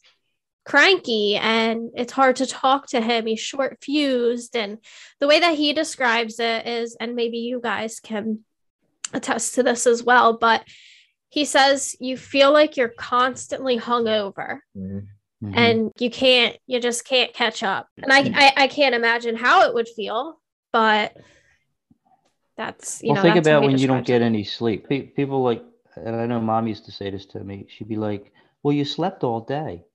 cranky 0.65 1.37
and 1.37 1.91
it's 1.95 2.11
hard 2.11 2.35
to 2.37 2.45
talk 2.45 2.87
to 2.87 2.99
him. 2.99 3.25
He's 3.25 3.39
short 3.39 3.77
fused. 3.81 4.55
And 4.55 4.79
the 5.19 5.27
way 5.27 5.39
that 5.39 5.55
he 5.55 5.71
describes 5.71 6.39
it 6.39 6.67
is, 6.67 6.97
and 6.99 7.15
maybe 7.15 7.37
you 7.37 7.61
guys 7.63 8.01
can 8.01 8.43
attest 9.13 9.55
to 9.55 9.63
this 9.63 9.87
as 9.87 10.03
well, 10.03 10.37
but 10.37 10.65
he 11.29 11.45
says 11.45 11.95
you 11.99 12.17
feel 12.17 12.51
like 12.51 12.75
you're 12.75 12.89
constantly 12.89 13.79
hungover. 13.79 14.59
Mm-hmm. 14.77 14.99
Mhm. 15.43 15.53
and 15.55 15.91
you 15.99 16.09
can't 16.09 16.57
you 16.65 16.79
just 16.79 17.05
can't 17.05 17.31
catch 17.31 17.61
up 17.61 17.87
and 17.97 18.11
I, 18.11 18.31
I 18.33 18.53
i 18.63 18.67
can't 18.67 18.95
imagine 18.95 19.35
how 19.35 19.67
it 19.67 19.73
would 19.75 19.87
feel 19.87 20.39
but 20.73 21.15
that's 22.57 23.01
you 23.03 23.09
well, 23.09 23.17
know 23.17 23.21
think 23.21 23.35
that's 23.35 23.47
about 23.47 23.63
when 23.63 23.77
you 23.77 23.87
don't 23.87 24.05
get 24.05 24.21
any 24.21 24.43
sleep. 24.43 24.89
Pe- 24.89 25.03
People 25.03 25.43
like, 25.43 25.63
and 25.95 26.15
I 26.15 26.25
know 26.25 26.41
mom 26.41 26.67
used 26.67 26.85
to 26.85 26.91
say 26.91 27.11
this 27.11 27.25
to 27.27 27.43
me. 27.43 27.67
She'd 27.69 27.87
be 27.87 27.95
like, 27.95 28.33
"Well, 28.63 28.73
you 28.73 28.83
slept 28.83 29.23
all 29.23 29.41
day." 29.41 29.85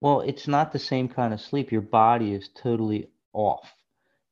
Well, 0.00 0.20
it's 0.20 0.48
not 0.48 0.72
the 0.72 0.78
same 0.78 1.08
kind 1.08 1.32
of 1.32 1.40
sleep. 1.40 1.72
Your 1.72 1.80
body 1.80 2.34
is 2.34 2.50
totally 2.54 3.08
off. 3.32 3.72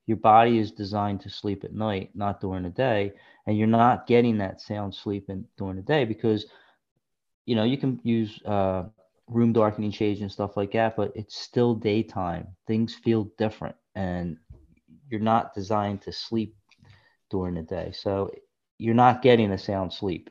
Your 0.06 0.16
body 0.16 0.58
is 0.58 0.72
designed 0.72 1.20
to 1.22 1.30
sleep 1.30 1.64
at 1.64 1.72
night, 1.72 2.10
not 2.14 2.40
during 2.40 2.64
the 2.64 2.70
day, 2.70 3.12
and 3.46 3.56
you're 3.56 3.68
not 3.68 4.08
getting 4.08 4.38
that 4.38 4.60
sound 4.60 4.94
sleep 4.94 5.30
in 5.30 5.46
during 5.56 5.76
the 5.76 5.82
day 5.82 6.04
because, 6.04 6.46
you 7.46 7.54
know, 7.54 7.62
you 7.62 7.78
can 7.78 8.00
use 8.02 8.42
uh, 8.44 8.84
room 9.28 9.52
darkening 9.52 9.90
shades 9.90 10.20
and 10.20 10.30
stuff 10.30 10.56
like 10.56 10.72
that, 10.72 10.96
but 10.96 11.12
it's 11.14 11.36
still 11.40 11.74
daytime. 11.74 12.48
Things 12.66 12.94
feel 12.94 13.30
different, 13.38 13.76
and 13.94 14.36
you're 15.08 15.20
not 15.20 15.54
designed 15.54 16.02
to 16.02 16.12
sleep 16.12 16.54
during 17.30 17.54
the 17.54 17.62
day. 17.62 17.92
So 17.94 18.30
you're 18.78 18.94
not 18.94 19.22
getting 19.22 19.52
a 19.52 19.58
sound 19.58 19.92
sleep. 19.92 20.28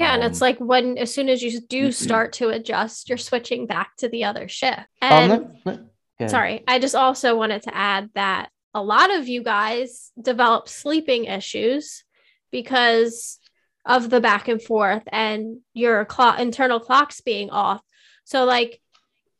yeah 0.00 0.14
and 0.14 0.24
it's 0.24 0.40
Um, 0.42 0.46
like 0.46 0.58
when 0.58 0.98
as 0.98 1.12
soon 1.14 1.28
as 1.28 1.40
you 1.42 1.60
do 1.60 1.92
start 1.92 2.32
to 2.34 2.48
adjust 2.48 3.08
you're 3.08 3.18
switching 3.18 3.66
back 3.66 3.94
to 3.98 4.08
the 4.08 4.24
other 4.24 4.48
shift 4.48 4.80
um, 5.02 5.12
and 5.12 5.30
let- 5.30 5.80
let- 6.20 6.30
sorry 6.30 6.64
i 6.66 6.78
just 6.80 6.96
also 6.96 7.36
wanted 7.36 7.62
to 7.62 7.72
add 7.76 8.10
that 8.14 8.48
a 8.72 8.82
lot 8.82 9.14
of 9.14 9.28
you 9.28 9.42
guys 9.44 10.10
develop 10.20 10.68
sleeping 10.68 11.26
issues 11.26 12.02
because 12.50 13.38
of 13.86 14.10
the 14.10 14.20
back 14.20 14.48
and 14.48 14.60
forth 14.62 15.02
and 15.12 15.58
your 15.74 16.04
clock 16.06 16.40
internal 16.40 16.80
clocks 16.80 17.20
being 17.20 17.50
off 17.50 17.80
so 18.24 18.44
like 18.44 18.80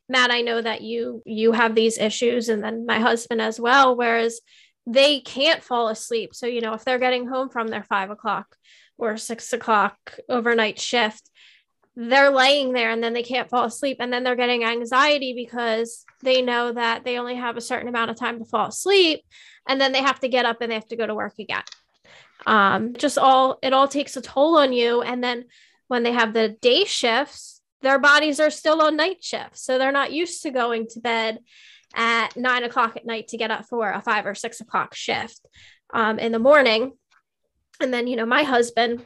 matt 0.09 0.31
i 0.31 0.41
know 0.41 0.61
that 0.61 0.83
you 0.83 1.23
you 1.25 1.53
have 1.53 1.75
these 1.75 1.99
issues 1.99 2.49
and 2.49 2.63
then 2.63 2.87
my 2.87 2.99
husband 2.99 3.41
as 3.41 3.59
well 3.59 3.97
whereas 3.97 4.41
they 4.87 5.21
can't 5.21 5.63
fall 5.63 5.89
asleep. 5.89 6.35
So 6.35 6.47
you 6.47 6.61
know 6.61 6.75
if 6.75 6.85
they're 6.85 6.99
getting 6.99 7.27
home 7.27 7.49
from 7.49 7.69
their 7.69 7.85
five 7.85 8.11
o'clock 8.11 8.57
or 8.99 9.17
six 9.17 9.53
o'clock 9.53 10.19
overnight 10.29 10.81
shift 10.81 11.31
they're 11.97 12.31
laying 12.31 12.73
there 12.73 12.91
and 12.91 13.01
then 13.01 13.13
they 13.13 13.23
can't 13.23 13.49
fall 13.49 13.67
asleep. 13.67 13.99
And 14.01 14.13
then 14.13 14.25
they're 14.25 14.35
getting 14.35 14.65
anxiety 14.65 15.33
because 15.33 16.05
they 16.25 16.43
know 16.43 16.73
that 16.73 17.05
they 17.05 17.19
only 17.19 17.37
have 17.37 17.57
a 17.57 17.61
certain 17.61 17.87
amount 17.87 18.11
of 18.11 18.17
time 18.17 18.41
to 18.41 18.45
fall 18.45 18.67
asleep 18.67 19.21
and 19.69 19.81
then 19.81 19.93
they 19.93 20.03
have 20.03 20.19
to 20.19 20.29
get 20.29 20.45
up 20.45 20.61
and 20.61 20.73
they 20.73 20.75
have 20.75 20.89
to 20.89 20.97
go 20.97 21.07
to 21.07 21.15
work 21.15 21.35
again. 21.39 21.63
Um 22.47 22.95
just 22.95 23.17
all 23.17 23.61
it 23.63 23.73
all 23.73 23.87
takes 23.87 24.17
a 24.17 24.21
toll 24.21 24.59
on 24.59 24.73
you. 24.73 25.03
And 25.03 25.23
then 25.23 25.45
when 25.87 26.03
they 26.03 26.13
have 26.13 26.33
the 26.33 26.49
day 26.49 26.85
shifts 26.85 27.54
their 27.85 27.99
bodies 27.99 28.41
are 28.41 28.51
still 28.51 28.83
on 28.83 28.97
night 28.97 29.23
shift 29.23 29.59
so 29.59 29.79
they're 29.79 29.93
not 29.93 30.13
used 30.13 30.43
to 30.43 30.51
going 30.51 30.87
to 30.89 31.01
bed 31.01 31.39
at 31.95 32.37
nine 32.37 32.65
o'clock 32.65 32.97
at 32.97 33.07
night 33.07 33.29
to 33.29 33.37
get 33.37 33.51
up 33.51 33.67
for 33.67 33.91
a 33.91 34.03
five 34.03 34.27
or 34.27 34.35
six 34.35 34.61
o'clock 34.61 34.95
shift 34.95 35.41
um, 35.93 36.19
in 36.19 36.33
the 36.33 36.39
morning. 36.39 36.93
And 37.81 37.93
then 37.93 38.07
you 38.07 38.17
know 38.17 38.27
my 38.27 38.43
husband 38.43 39.05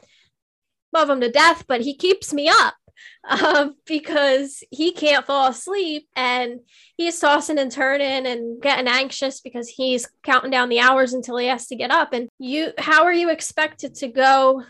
love 0.92 1.10
him 1.10 1.20
to 1.20 1.30
death 1.30 1.64
but 1.68 1.82
he 1.82 1.94
keeps 1.94 2.32
me 2.32 2.48
up 2.48 2.74
um, 3.28 3.74
because 3.86 4.62
he 4.70 4.92
can't 4.92 5.26
fall 5.26 5.48
asleep 5.48 6.08
and 6.16 6.60
he's 6.96 7.18
tossing 7.18 7.58
and 7.58 7.70
turning 7.70 8.26
and 8.26 8.60
getting 8.60 8.88
anxious 8.88 9.40
because 9.40 9.68
he's 9.68 10.08
counting 10.22 10.50
down 10.50 10.68
the 10.68 10.80
hours 10.80 11.12
until 11.12 11.36
he 11.36 11.46
has 11.46 11.66
to 11.68 11.76
get 11.76 11.90
up. 11.90 12.12
And 12.12 12.28
you 12.38 12.72
how 12.78 13.04
are 13.04 13.12
you 13.12 13.30
expected 13.30 13.94
to 13.96 14.08
go 14.08 14.64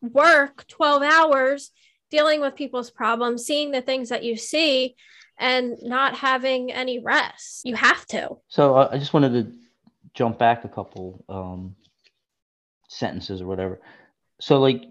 work 0.00 0.66
12 0.68 1.02
hours 1.02 1.70
dealing 2.10 2.40
with 2.40 2.54
people's 2.54 2.90
problems 2.90 3.44
seeing 3.44 3.70
the 3.70 3.82
things 3.82 4.08
that 4.08 4.24
you 4.24 4.36
see 4.36 4.94
and 5.38 5.76
not 5.82 6.16
having 6.16 6.72
any 6.72 6.98
rest 6.98 7.62
you 7.64 7.74
have 7.74 8.04
to 8.06 8.28
So 8.48 8.76
uh, 8.76 8.88
I 8.92 8.98
just 8.98 9.14
wanted 9.14 9.32
to 9.32 9.52
jump 10.14 10.38
back 10.38 10.64
a 10.64 10.68
couple 10.68 11.24
um, 11.28 11.76
sentences 12.88 13.40
or 13.40 13.46
whatever. 13.46 13.80
So 14.40 14.58
like 14.58 14.84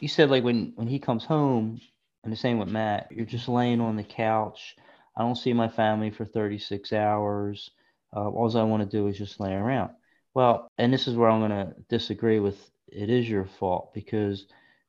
you 0.00 0.08
said, 0.08 0.30
like 0.30 0.44
when 0.44 0.72
when 0.76 0.86
he 0.86 0.98
comes 0.98 1.24
home, 1.24 1.80
and 2.24 2.32
the 2.32 2.36
same 2.36 2.58
with 2.58 2.68
Matt, 2.68 3.08
you're 3.10 3.26
just 3.26 3.48
laying 3.48 3.80
on 3.80 3.96
the 3.96 4.04
couch. 4.04 4.76
I 5.16 5.22
don't 5.22 5.36
see 5.36 5.52
my 5.52 5.68
family 5.68 6.10
for 6.10 6.24
36 6.24 6.92
hours. 6.92 7.70
Uh, 8.14 8.28
all 8.28 8.56
I 8.56 8.62
want 8.62 8.82
to 8.82 8.96
do 8.96 9.06
is 9.08 9.18
just 9.18 9.40
lay 9.40 9.52
around. 9.52 9.90
Well, 10.34 10.70
and 10.78 10.92
this 10.92 11.08
is 11.08 11.16
where 11.16 11.28
I'm 11.28 11.40
going 11.40 11.50
to 11.50 11.74
disagree 11.88 12.38
with. 12.38 12.58
It 12.86 13.10
is 13.10 13.28
your 13.28 13.44
fault 13.44 13.92
because 13.92 14.46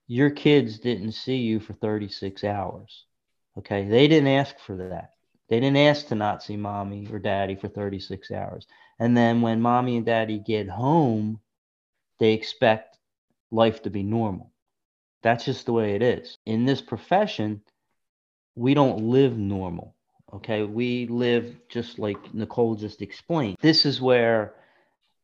your 0.09 0.31
kids 0.31 0.79
didn't 0.79 1.11
see 1.11 1.35
you 1.35 1.59
for 1.59 1.73
36 1.73 2.43
hours. 2.43 3.05
Okay, 3.59 3.87
they 3.87 4.07
didn't 4.07 4.29
ask 4.29 4.57
for 4.57 4.75
that. 4.75 5.11
They 5.49 5.59
didn't 5.59 5.77
ask 5.77 6.07
to 6.07 6.15
not 6.15 6.41
see 6.41 6.57
mommy 6.57 7.07
or 7.11 7.19
daddy 7.19 7.55
for 7.55 7.67
36 7.67 8.31
hours. 8.31 8.65
And 8.99 9.15
then 9.15 9.41
when 9.41 9.61
mommy 9.61 9.97
and 9.97 10.05
daddy 10.05 10.39
get 10.39 10.67
home, 10.67 11.39
they 12.17 12.33
expect 12.33 12.97
life 13.51 13.83
to 13.83 13.91
be 13.91 14.01
normal. 14.01 14.51
That's 15.21 15.45
just 15.45 15.67
the 15.67 15.73
way 15.73 15.93
it 15.93 16.01
is. 16.01 16.39
In 16.43 16.65
this 16.65 16.81
profession, 16.81 17.61
we 18.55 18.73
don't 18.73 19.09
live 19.11 19.37
normal. 19.37 19.95
Okay. 20.33 20.63
We 20.63 21.05
live 21.05 21.55
just 21.69 21.99
like 21.99 22.33
Nicole 22.33 22.73
just 22.73 23.03
explained. 23.03 23.57
This 23.61 23.85
is 23.85 24.01
where, 24.01 24.55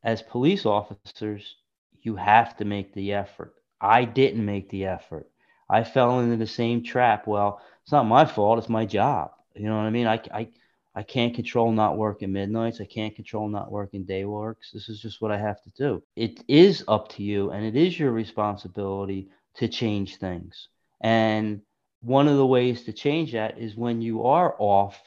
as 0.03 0.21
police 0.21 0.65
officers, 0.67 1.55
you 2.01 2.15
have 2.17 2.55
to 2.57 2.65
make 2.65 2.93
the 2.93 3.13
effort. 3.13 3.55
I 3.79 4.05
didn't 4.05 4.45
make 4.45 4.69
the 4.69 4.85
effort. 4.85 5.29
I 5.69 5.83
fell 5.83 6.19
into 6.19 6.37
the 6.37 6.47
same 6.47 6.83
trap. 6.83 7.27
Well, 7.27 7.61
it's 7.83 7.91
not 7.91 8.03
my 8.05 8.25
fault. 8.25 8.59
It's 8.59 8.69
my 8.69 8.85
job. 8.85 9.31
You 9.55 9.67
know 9.67 9.77
what 9.77 9.85
I 9.85 9.89
mean? 9.89 10.07
I, 10.07 10.21
I, 10.33 10.47
I 10.93 11.03
can't 11.03 11.33
control 11.33 11.71
not 11.71 11.97
working 11.97 12.31
midnights. 12.31 12.79
I 12.79 12.85
can't 12.85 13.15
control 13.15 13.49
not 13.49 13.71
working 13.71 14.05
day 14.05 14.25
works. 14.25 14.71
This 14.71 14.89
is 14.89 15.01
just 15.01 15.21
what 15.21 15.31
I 15.31 15.37
have 15.37 15.61
to 15.63 15.69
do. 15.71 16.03
It 16.15 16.43
is 16.47 16.83
up 16.87 17.09
to 17.13 17.23
you 17.23 17.51
and 17.51 17.65
it 17.65 17.75
is 17.75 17.99
your 17.99 18.11
responsibility 18.11 19.29
to 19.55 19.67
change 19.67 20.17
things. 20.17 20.69
And 21.01 21.61
one 22.01 22.27
of 22.27 22.37
the 22.37 22.45
ways 22.45 22.83
to 22.83 22.93
change 22.93 23.33
that 23.33 23.57
is 23.57 23.75
when 23.75 24.01
you 24.01 24.25
are 24.25 24.55
off, 24.59 25.01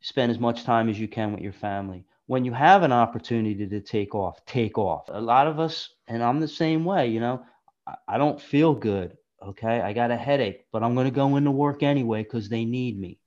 spend 0.00 0.30
as 0.30 0.38
much 0.38 0.64
time 0.64 0.88
as 0.88 0.98
you 0.98 1.08
can 1.08 1.32
with 1.32 1.40
your 1.40 1.52
family. 1.52 2.04
When 2.26 2.44
you 2.44 2.52
have 2.52 2.82
an 2.84 2.92
opportunity 2.92 3.66
to 3.66 3.80
take 3.80 4.14
off, 4.14 4.44
take 4.46 4.78
off. 4.78 5.08
A 5.08 5.20
lot 5.20 5.48
of 5.48 5.58
us, 5.58 5.88
and 6.06 6.22
I'm 6.22 6.38
the 6.38 6.48
same 6.48 6.84
way, 6.84 7.08
you 7.08 7.18
know, 7.18 7.44
I 8.06 8.18
don't 8.18 8.40
feel 8.40 8.74
good. 8.74 9.16
Okay. 9.42 9.80
I 9.80 9.92
got 9.92 10.10
a 10.10 10.16
headache, 10.16 10.66
but 10.72 10.82
I'm 10.82 10.94
going 10.94 11.06
to 11.06 11.10
go 11.10 11.36
into 11.36 11.50
work 11.50 11.82
anyway 11.82 12.22
because 12.22 12.48
they 12.48 12.64
need 12.64 12.98
me. 12.98 13.18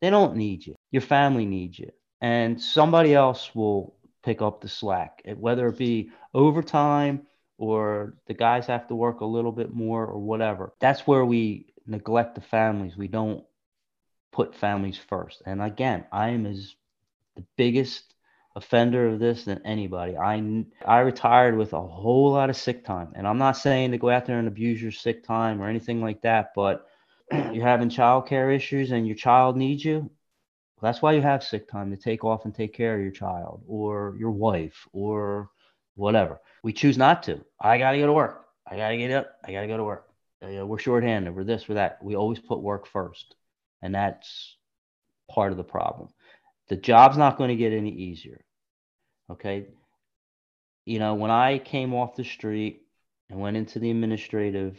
They 0.00 0.10
don't 0.10 0.36
need 0.36 0.66
you. 0.66 0.74
Your 0.90 1.02
family 1.02 1.46
needs 1.46 1.78
you. 1.78 1.90
And 2.20 2.60
somebody 2.60 3.14
else 3.14 3.54
will 3.54 3.96
pick 4.22 4.42
up 4.42 4.60
the 4.60 4.68
slack, 4.68 5.22
eh, 5.24 5.34
whether 5.34 5.68
it 5.68 5.78
be 5.78 6.10
overtime 6.32 7.26
or 7.58 8.14
the 8.26 8.34
guys 8.34 8.66
have 8.66 8.88
to 8.88 8.94
work 8.94 9.20
a 9.20 9.26
little 9.26 9.52
bit 9.52 9.72
more 9.72 10.06
or 10.06 10.18
whatever. 10.18 10.72
That's 10.80 11.06
where 11.06 11.24
we 11.24 11.72
neglect 11.86 12.34
the 12.34 12.40
families. 12.40 12.96
We 12.96 13.08
don't 13.08 13.44
put 14.32 14.54
families 14.54 14.98
first. 15.08 15.42
And 15.46 15.62
again, 15.62 16.04
I 16.10 16.30
am 16.30 16.46
as 16.46 16.74
the 17.36 17.44
biggest 17.56 18.13
offender 18.56 19.08
of 19.08 19.18
this 19.18 19.44
than 19.44 19.60
anybody. 19.64 20.16
I 20.16 20.64
I 20.84 21.00
retired 21.00 21.56
with 21.56 21.72
a 21.72 21.80
whole 21.80 22.32
lot 22.32 22.50
of 22.50 22.56
sick 22.56 22.84
time, 22.84 23.12
and 23.14 23.26
I'm 23.26 23.38
not 23.38 23.56
saying 23.56 23.90
to 23.92 23.98
go 23.98 24.10
out 24.10 24.26
there 24.26 24.38
and 24.38 24.48
abuse 24.48 24.80
your 24.80 24.92
sick 24.92 25.24
time 25.24 25.60
or 25.60 25.68
anything 25.68 26.00
like 26.00 26.22
that, 26.22 26.52
but 26.54 26.86
you're 27.32 27.66
having 27.66 27.88
child 27.88 28.26
care 28.26 28.50
issues 28.50 28.92
and 28.92 29.06
your 29.06 29.16
child 29.16 29.56
needs 29.56 29.84
you. 29.84 30.10
That's 30.82 31.00
why 31.00 31.12
you 31.12 31.22
have 31.22 31.42
sick 31.42 31.68
time 31.68 31.90
to 31.90 31.96
take 31.96 32.24
off 32.24 32.44
and 32.44 32.54
take 32.54 32.74
care 32.74 32.94
of 32.94 33.00
your 33.00 33.10
child 33.10 33.62
or 33.66 34.14
your 34.18 34.32
wife 34.32 34.86
or 34.92 35.48
whatever. 35.94 36.40
We 36.62 36.72
choose 36.72 36.98
not 36.98 37.22
to. 37.24 37.42
I 37.60 37.78
got 37.78 37.92
to 37.92 37.98
go 37.98 38.06
to 38.06 38.12
work. 38.12 38.46
I 38.66 38.76
got 38.76 38.90
to 38.90 38.96
get 38.96 39.10
up. 39.10 39.34
I 39.44 39.52
got 39.52 39.62
to 39.62 39.66
go 39.66 39.76
to 39.78 39.84
work. 39.84 40.08
Uh, 40.42 40.66
we're 40.66 40.78
shorthanded. 40.78 41.34
We're 41.34 41.44
this, 41.44 41.68
we're 41.68 41.76
that. 41.76 42.02
We 42.02 42.16
always 42.16 42.38
put 42.38 42.60
work 42.60 42.86
first. 42.86 43.34
And 43.80 43.94
that's 43.94 44.56
part 45.30 45.52
of 45.52 45.56
the 45.58 45.64
problem. 45.64 46.08
The 46.68 46.76
job's 46.76 47.16
not 47.16 47.36
going 47.36 47.48
to 47.48 47.56
get 47.56 47.72
any 47.72 47.90
easier. 47.90 48.44
Okay. 49.30 49.66
You 50.84 50.98
know, 50.98 51.14
when 51.14 51.30
I 51.30 51.58
came 51.58 51.94
off 51.94 52.16
the 52.16 52.24
street 52.24 52.82
and 53.30 53.40
went 53.40 53.56
into 53.56 53.78
the 53.78 53.90
administrative 53.90 54.78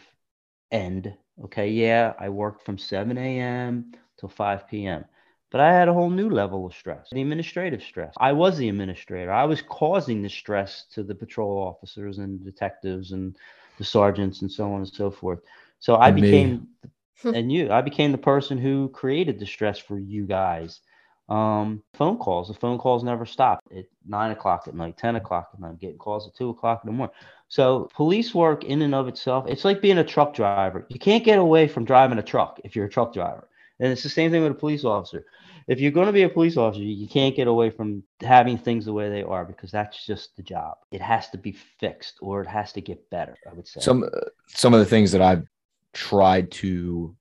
end, 0.71 1.13
okay, 1.45 1.69
yeah, 1.69 2.13
I 2.19 2.29
worked 2.29 2.65
from 2.65 2.77
7 2.77 3.17
a.m. 3.17 3.93
till 4.19 4.29
5 4.29 4.67
p.m. 4.67 5.05
But 5.51 5.61
I 5.61 5.71
had 5.71 5.87
a 5.87 5.93
whole 5.93 6.09
new 6.09 6.29
level 6.29 6.65
of 6.65 6.73
stress, 6.73 7.07
the 7.11 7.21
administrative 7.21 7.81
stress. 7.81 8.13
I 8.17 8.33
was 8.33 8.57
the 8.57 8.67
administrator. 8.67 9.31
I 9.31 9.45
was 9.45 9.61
causing 9.61 10.21
the 10.21 10.29
stress 10.29 10.85
to 10.93 11.03
the 11.03 11.15
patrol 11.15 11.57
officers 11.57 12.17
and 12.17 12.43
detectives 12.43 13.11
and 13.11 13.37
the 13.77 13.85
sergeants 13.85 14.41
and 14.41 14.51
so 14.51 14.71
on 14.73 14.79
and 14.81 14.87
so 14.87 15.09
forth. 15.11 15.39
So 15.79 15.95
I 15.95 16.09
and 16.09 16.15
became, 16.21 16.67
and 17.23 17.51
you, 17.51 17.71
I 17.71 17.81
became 17.81 18.11
the 18.11 18.17
person 18.17 18.57
who 18.57 18.89
created 18.89 19.39
the 19.39 19.45
stress 19.45 19.77
for 19.77 19.97
you 19.97 20.25
guys. 20.25 20.81
Um, 21.27 21.81
phone 21.93 22.17
calls, 22.17 22.49
the 22.49 22.53
phone 22.53 22.77
calls 22.77 23.03
never 23.03 23.25
stop 23.25 23.59
at 23.75 23.85
nine 24.07 24.31
o'clock 24.31 24.65
at 24.67 24.75
night, 24.75 24.97
10 24.97 25.15
o'clock 25.15 25.49
at 25.53 25.59
night, 25.59 25.79
getting 25.79 25.97
calls 25.97 26.27
at 26.27 26.35
two 26.35 26.49
o'clock 26.49 26.81
in 26.83 26.91
the 26.91 26.95
morning. 26.95 27.15
So 27.47 27.89
police 27.95 28.35
work 28.35 28.63
in 28.63 28.81
and 28.83 28.93
of 28.93 29.07
itself, 29.07 29.45
it's 29.47 29.65
like 29.65 29.81
being 29.81 29.97
a 29.97 30.03
truck 30.03 30.35
driver. 30.35 30.85
You 30.89 30.99
can't 30.99 31.23
get 31.23 31.39
away 31.39 31.67
from 31.67 31.85
driving 31.85 32.19
a 32.19 32.23
truck 32.23 32.59
if 32.63 32.75
you're 32.75 32.85
a 32.85 32.89
truck 32.89 33.13
driver. 33.13 33.47
And 33.79 33.91
it's 33.91 34.03
the 34.03 34.09
same 34.09 34.31
thing 34.31 34.43
with 34.43 34.51
a 34.51 34.55
police 34.55 34.85
officer. 34.85 35.25
If 35.67 35.79
you're 35.79 35.91
going 35.91 36.05
to 36.05 36.13
be 36.13 36.23
a 36.23 36.29
police 36.29 36.57
officer, 36.57 36.83
you 36.83 37.07
can't 37.07 37.35
get 37.35 37.47
away 37.47 37.71
from 37.71 38.03
having 38.21 38.57
things 38.57 38.85
the 38.85 38.93
way 38.93 39.09
they 39.09 39.23
are 39.23 39.43
because 39.43 39.71
that's 39.71 40.05
just 40.05 40.35
the 40.37 40.43
job. 40.43 40.77
It 40.91 41.01
has 41.01 41.29
to 41.31 41.37
be 41.37 41.53
fixed 41.79 42.19
or 42.21 42.41
it 42.41 42.47
has 42.47 42.71
to 42.73 42.81
get 42.81 43.09
better. 43.09 43.35
I 43.49 43.53
would 43.53 43.67
say 43.67 43.81
some 43.81 44.07
some 44.47 44.73
of 44.73 44.79
the 44.79 44.85
things 44.85 45.11
that 45.11 45.21
I've 45.21 45.45
tried 45.93 46.51
to 46.51 47.15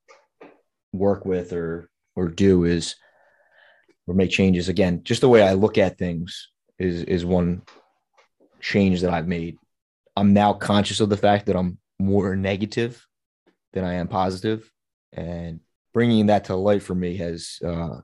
work 0.93 1.25
with 1.25 1.53
or 1.53 1.91
or 2.17 2.29
do 2.29 2.65
is 2.65 2.97
or 4.07 4.15
make 4.15 4.31
changes 4.31 4.69
again. 4.69 5.03
Just 5.05 5.21
the 5.21 5.29
way 5.29 5.43
I 5.43 5.55
look 5.55 5.79
at 5.79 5.99
things 5.99 6.51
is 6.79 7.03
is 7.05 7.25
one 7.25 7.63
change 8.61 9.01
that 9.03 9.13
I've 9.13 9.29
made. 9.29 9.57
I'm 10.17 10.33
now 10.33 10.53
conscious 10.53 11.01
of 11.01 11.09
the 11.09 11.17
fact 11.17 11.47
that 11.47 11.57
I'm 11.57 11.79
more 11.99 12.37
negative 12.37 13.07
than 13.73 13.85
I 13.85 13.95
am 13.95 14.09
positive, 14.09 14.71
and 15.13 15.61
bringing 15.93 16.27
that 16.27 16.45
to 16.45 16.57
light 16.57 16.83
for 16.83 16.95
me 16.95 17.17
has 17.17 17.59
uh, 17.65 18.01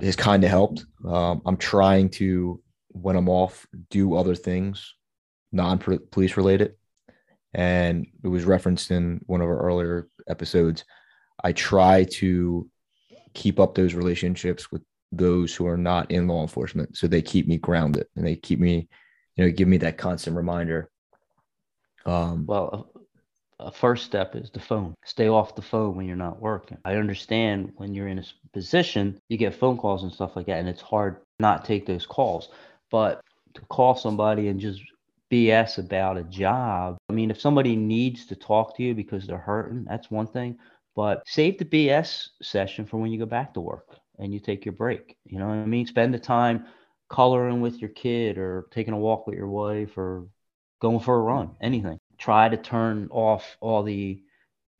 has 0.00 0.16
kind 0.16 0.44
of 0.44 0.50
helped. 0.50 0.84
Um, 1.06 1.42
I'm 1.46 1.56
trying 1.56 2.10
to, 2.10 2.62
when 2.88 3.16
I'm 3.16 3.28
off, 3.28 3.66
do 3.90 4.14
other 4.14 4.34
things 4.34 4.94
non 5.52 5.78
police 5.78 6.36
related. 6.36 6.74
And 7.54 8.06
it 8.22 8.28
was 8.28 8.44
referenced 8.44 8.90
in 8.90 9.20
one 9.26 9.40
of 9.40 9.48
our 9.48 9.58
earlier 9.58 10.08
episodes. 10.28 10.84
I 11.42 11.52
try 11.52 12.04
to 12.04 12.68
keep 13.34 13.58
up 13.58 13.74
those 13.74 13.94
relationships 13.94 14.70
with 14.70 14.82
those 15.12 15.54
who 15.54 15.66
are 15.66 15.76
not 15.76 16.10
in 16.10 16.28
law 16.28 16.42
enforcement. 16.42 16.96
So 16.96 17.06
they 17.06 17.22
keep 17.22 17.46
me 17.46 17.58
grounded 17.58 18.06
and 18.16 18.26
they 18.26 18.36
keep 18.36 18.60
me, 18.60 18.88
you 19.36 19.44
know, 19.44 19.50
give 19.50 19.68
me 19.68 19.78
that 19.78 19.98
constant 19.98 20.36
reminder. 20.36 20.90
Um, 22.04 22.46
well, 22.46 22.90
a 23.60 23.72
first 23.72 24.04
step 24.04 24.36
is 24.36 24.50
the 24.50 24.60
phone. 24.60 24.94
Stay 25.04 25.28
off 25.28 25.54
the 25.54 25.62
phone 25.62 25.96
when 25.96 26.06
you're 26.06 26.16
not 26.16 26.40
working. 26.40 26.78
I 26.84 26.94
understand 26.94 27.72
when 27.76 27.94
you're 27.94 28.08
in 28.08 28.18
a 28.18 28.24
position, 28.52 29.20
you 29.28 29.36
get 29.36 29.54
phone 29.54 29.76
calls 29.76 30.04
and 30.04 30.12
stuff 30.12 30.36
like 30.36 30.46
that, 30.46 30.58
and 30.58 30.68
it's 30.68 30.80
hard 30.80 31.16
not 31.40 31.64
take 31.64 31.86
those 31.86 32.06
calls. 32.06 32.50
But 32.90 33.20
to 33.54 33.60
call 33.62 33.96
somebody 33.96 34.48
and 34.48 34.60
just 34.60 34.80
BS 35.30 35.78
about 35.78 36.16
a 36.16 36.22
job, 36.24 36.98
I 37.10 37.12
mean, 37.12 37.30
if 37.30 37.40
somebody 37.40 37.74
needs 37.74 38.26
to 38.26 38.36
talk 38.36 38.76
to 38.76 38.82
you 38.82 38.94
because 38.94 39.26
they're 39.26 39.38
hurting, 39.38 39.84
that's 39.84 40.10
one 40.10 40.26
thing. 40.26 40.58
But 40.94 41.22
save 41.26 41.58
the 41.58 41.64
BS 41.64 42.28
session 42.42 42.86
for 42.86 42.98
when 42.98 43.10
you 43.10 43.18
go 43.18 43.26
back 43.26 43.54
to 43.54 43.60
work 43.60 43.98
and 44.18 44.32
you 44.32 44.40
take 44.40 44.64
your 44.64 44.74
break. 44.74 45.16
You 45.24 45.38
know 45.38 45.48
what 45.48 45.54
I 45.54 45.66
mean? 45.66 45.86
Spend 45.86 46.12
the 46.12 46.18
time 46.18 46.66
coloring 47.08 47.60
with 47.60 47.80
your 47.80 47.90
kid 47.90 48.38
or 48.38 48.66
taking 48.70 48.94
a 48.94 48.98
walk 48.98 49.26
with 49.26 49.36
your 49.36 49.48
wife 49.48 49.96
or 49.96 50.26
going 50.80 51.00
for 51.00 51.16
a 51.16 51.20
run, 51.20 51.50
anything 51.60 51.98
try 52.18 52.48
to 52.48 52.56
turn 52.56 53.08
off 53.10 53.56
all 53.60 53.82
the 53.82 54.20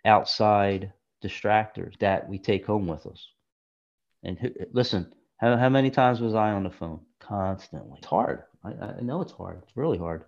outside 0.05 0.93
distractors 1.25 1.99
that 2.01 2.29
we 2.29 2.39
take 2.39 2.67
home 2.67 2.87
with 2.87 3.07
us. 3.07 3.29
And 4.23 4.69
listen, 4.73 5.13
how, 5.37 5.57
how 5.57 5.69
many 5.69 5.91
times 5.91 6.21
was 6.21 6.35
I 6.35 6.51
on 6.51 6.65
the 6.65 6.71
phone? 6.71 7.01
Constantly. 7.21 7.99
It's 7.99 8.07
hard. 8.07 8.43
I, 8.65 8.71
I 8.71 9.01
know 9.01 9.21
it's 9.21 9.33
hard. 9.33 9.63
It's 9.63 9.77
really 9.77 9.99
hard. 9.99 10.25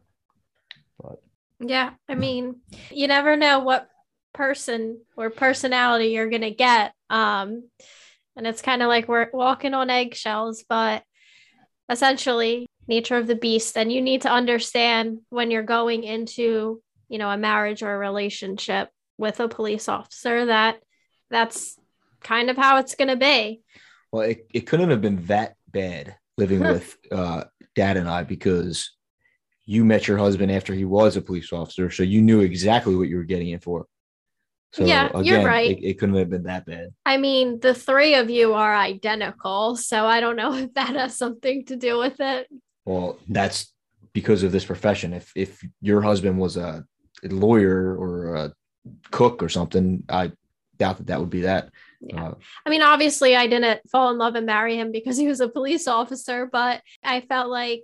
But 1.01 1.21
yeah, 1.59 1.91
I 2.09 2.15
mean, 2.15 2.57
you 2.91 3.09
never 3.09 3.37
know 3.37 3.61
what 3.61 3.89
person 4.33 5.01
or 5.17 5.31
personality 5.31 6.09
you're 6.09 6.31
gonna 6.31 6.51
get. 6.51 6.95
Um, 7.09 7.69
and 8.37 8.47
it's 8.47 8.63
kind 8.63 8.83
of 8.83 8.89
like 8.89 9.09
we're 9.09 9.29
walking 9.33 9.75
on 9.75 9.91
eggshells, 9.91 10.65
but 10.69 11.03
essentially 11.89 12.67
nature 12.87 13.17
of 13.17 13.27
the 13.27 13.35
beast. 13.35 13.77
And 13.77 13.93
you 13.93 14.01
need 14.01 14.23
to 14.23 14.31
understand 14.31 15.21
when 15.29 15.51
you're 15.51 15.63
going 15.63 16.05
into 16.05 16.83
you 17.09 17.19
know 17.19 17.29
a 17.29 17.37
marriage 17.37 17.83
or 17.83 17.95
a 17.95 17.99
relationship 17.99 18.89
with 19.19 19.41
a 19.41 19.49
police 19.49 19.89
officer 19.89 20.47
that 20.47 20.81
that's 21.29 21.79
kind 22.23 22.51
of 22.51 22.57
how 22.57 22.79
it's 22.79 22.95
going 22.95 23.09
to 23.09 23.17
be. 23.17 23.63
Well 24.13 24.23
it, 24.23 24.47
it 24.55 24.61
couldn't 24.63 24.91
have 24.91 25.03
been 25.03 25.25
that 25.27 25.57
bad 25.71 26.17
living 26.39 26.61
with 26.73 26.97
uh, 27.13 27.45
dad 27.75 27.97
and 27.97 28.09
i 28.09 28.25
because 28.25 28.93
you 29.65 29.85
met 29.85 30.09
your 30.09 30.19
husband 30.19 30.51
after 30.51 30.75
he 30.75 30.85
was 30.85 31.17
a 31.17 31.23
police 31.23 31.53
officer 31.53 31.91
so 31.91 32.03
you 32.03 32.21
knew 32.21 32.41
exactly 32.41 32.97
what 32.97 33.09
you 33.09 33.17
were 33.17 33.25
getting 33.25 33.51
in 33.51 33.61
for 33.61 33.87
so 34.73 34.85
yeah 34.85 35.09
again, 35.09 35.25
you're 35.25 35.45
right 35.45 35.79
it, 35.79 35.85
it 35.85 35.99
couldn't 35.99 36.15
have 36.15 36.31
been 36.31 36.45
that 36.45 36.65
bad 36.67 36.93
i 37.05 37.17
mean 37.17 37.59
the 37.61 37.75
three 37.75 38.15
of 38.15 38.31
you 38.31 38.55
are 38.55 38.75
identical 38.75 39.77
so 39.77 40.07
i 40.07 40.21
don't 40.21 40.37
know 40.37 40.55
if 40.65 40.73
that 40.75 40.95
has 40.95 41.17
something 41.17 41.65
to 41.65 41.77
do 41.77 41.99
with 41.99 42.21
it 42.21 42.47
well 42.85 43.19
that's 43.29 43.73
because 44.13 44.43
of 44.43 44.53
this 44.53 44.65
profession 44.65 45.13
if 45.13 45.33
if 45.35 45.63
your 45.81 46.01
husband 46.03 46.39
was 46.39 46.57
a 46.57 46.85
lawyer 47.29 47.97
or 47.97 48.35
a 48.35 48.53
cook 49.11 49.43
or 49.43 49.49
something, 49.49 50.05
I 50.09 50.33
doubt 50.79 50.99
that 50.99 51.07
that 51.09 51.21
would 51.21 51.31
be 51.31 51.43
that. 51.43 51.71
Yeah. 52.01 52.29
Uh, 52.29 52.35
I 52.65 52.71
mean, 52.71 52.83
obviously, 52.83 53.37
I 53.37 53.47
didn't 53.47 53.89
fall 53.91 54.11
in 54.11 54.19
love 54.19 54.35
and 54.35 54.47
marry 54.47 54.77
him 54.77 54.93
because 54.93 55.17
he 55.17 55.27
was 55.27 55.41
a 55.41 55.49
police 55.49 55.87
officer, 55.87 56.49
but 56.51 56.83
I 57.05 57.21
felt 57.21 57.51
like 57.51 57.83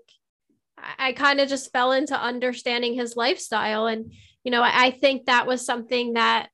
I 0.99 1.13
kind 1.13 1.41
of 1.41 1.49
just 1.49 1.73
fell 1.73 1.93
into 1.93 2.19
understanding 2.19 2.95
his 2.95 3.17
lifestyle. 3.17 3.87
And, 3.87 4.13
you 4.45 4.51
know, 4.51 4.63
I 4.63 4.91
think 4.91 5.27
that 5.27 5.47
was 5.47 5.65
something 5.65 6.15
that 6.15 6.49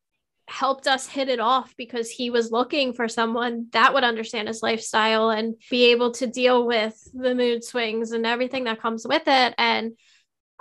helped 0.52 0.86
us 0.86 1.06
hit 1.06 1.30
it 1.30 1.40
off 1.40 1.74
because 1.78 2.10
he 2.10 2.28
was 2.28 2.52
looking 2.52 2.92
for 2.92 3.08
someone 3.08 3.68
that 3.72 3.94
would 3.94 4.04
understand 4.04 4.48
his 4.48 4.62
lifestyle 4.62 5.30
and 5.30 5.54
be 5.70 5.92
able 5.92 6.12
to 6.12 6.26
deal 6.26 6.66
with 6.66 6.94
the 7.14 7.34
mood 7.34 7.64
swings 7.64 8.12
and 8.12 8.26
everything 8.26 8.64
that 8.64 8.80
comes 8.80 9.06
with 9.06 9.22
it. 9.26 9.54
And 9.56 9.92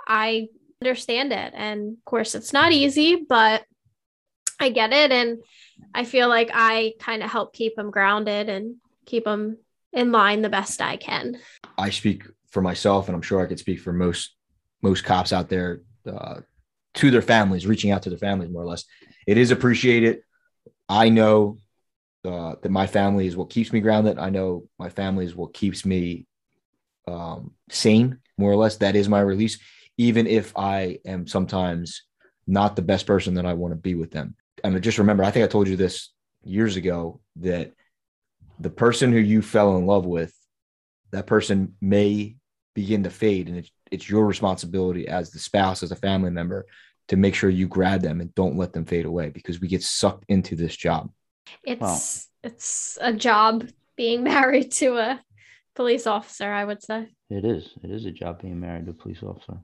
I 0.08 0.48
understand 0.80 1.32
it. 1.32 1.52
And 1.54 1.98
of 1.98 2.04
course, 2.06 2.34
it's 2.34 2.54
not 2.54 2.72
easy, 2.72 3.26
but 3.28 3.64
I 4.58 4.70
get 4.70 4.94
it. 4.94 5.12
And 5.12 5.42
I 5.94 6.04
feel 6.04 6.28
like 6.28 6.50
I 6.54 6.94
kind 6.98 7.22
of 7.22 7.30
help 7.30 7.52
keep 7.52 7.76
them 7.76 7.90
grounded 7.90 8.48
and 8.48 8.76
keep 9.04 9.24
them 9.24 9.58
in 9.92 10.10
line 10.10 10.40
the 10.40 10.48
best 10.48 10.80
I 10.80 10.96
can. 10.96 11.36
I 11.76 11.90
speak 11.90 12.24
for 12.48 12.62
myself, 12.62 13.08
and 13.08 13.14
I'm 13.14 13.22
sure 13.22 13.42
I 13.42 13.46
could 13.46 13.58
speak 13.58 13.80
for 13.80 13.92
most 13.92 14.34
most 14.80 15.04
cops 15.04 15.32
out 15.32 15.50
there 15.50 15.82
uh, 16.06 16.40
to 16.94 17.10
their 17.10 17.22
families, 17.22 17.66
reaching 17.66 17.90
out 17.90 18.02
to 18.02 18.08
their 18.08 18.18
families 18.18 18.50
more 18.50 18.62
or 18.62 18.66
less. 18.66 18.84
It 19.26 19.38
is 19.38 19.50
appreciated. 19.50 20.22
I 20.88 21.08
know 21.08 21.58
uh, 22.24 22.54
that 22.62 22.70
my 22.70 22.86
family 22.86 23.26
is 23.26 23.36
what 23.36 23.50
keeps 23.50 23.72
me 23.72 23.80
grounded. 23.80 24.18
I 24.18 24.30
know 24.30 24.64
my 24.78 24.88
family 24.88 25.24
is 25.24 25.34
what 25.34 25.54
keeps 25.54 25.84
me 25.84 26.26
um, 27.08 27.52
sane, 27.70 28.18
more 28.38 28.52
or 28.52 28.56
less. 28.56 28.76
That 28.76 28.96
is 28.96 29.08
my 29.08 29.20
release, 29.20 29.58
even 29.96 30.26
if 30.26 30.56
I 30.56 30.98
am 31.04 31.26
sometimes 31.26 32.02
not 32.46 32.76
the 32.76 32.82
best 32.82 33.06
person 33.06 33.34
that 33.34 33.46
I 33.46 33.54
want 33.54 33.72
to 33.72 33.76
be 33.76 33.94
with 33.94 34.10
them. 34.10 34.36
And 34.64 34.80
just 34.82 34.98
remember, 34.98 35.24
I 35.24 35.30
think 35.30 35.44
I 35.44 35.48
told 35.48 35.68
you 35.68 35.76
this 35.76 36.10
years 36.44 36.76
ago 36.76 37.20
that 37.36 37.72
the 38.58 38.70
person 38.70 39.12
who 39.12 39.18
you 39.18 39.42
fell 39.42 39.76
in 39.76 39.86
love 39.86 40.06
with, 40.06 40.34
that 41.10 41.26
person 41.26 41.74
may 41.80 42.36
begin 42.74 43.02
to 43.04 43.10
fade, 43.10 43.48
and 43.48 43.58
it's, 43.58 43.70
it's 43.90 44.08
your 44.08 44.26
responsibility 44.26 45.08
as 45.08 45.30
the 45.30 45.38
spouse, 45.38 45.82
as 45.82 45.92
a 45.92 45.96
family 45.96 46.30
member, 46.30 46.66
to 47.08 47.16
make 47.16 47.34
sure 47.34 47.50
you 47.50 47.68
grab 47.68 48.02
them 48.02 48.20
and 48.20 48.34
don't 48.34 48.56
let 48.56 48.72
them 48.72 48.84
fade 48.84 49.06
away 49.06 49.28
because 49.28 49.60
we 49.60 49.68
get 49.68 49.82
sucked 49.82 50.24
into 50.28 50.56
this 50.56 50.76
job. 50.76 51.10
It's 51.64 52.28
it's 52.42 52.98
a 53.00 53.12
job 53.12 53.68
being 53.96 54.22
married 54.34 54.72
to 54.72 54.96
a 54.98 55.20
police 55.74 56.06
officer, 56.06 56.50
I 56.50 56.64
would 56.64 56.82
say. 56.82 57.08
It 57.30 57.44
is. 57.44 57.70
It 57.82 57.90
is 57.90 58.04
a 58.04 58.10
job 58.10 58.42
being 58.42 58.60
married 58.60 58.86
to 58.86 58.92
a 58.92 58.94
police 58.94 59.22
officer. 59.22 59.58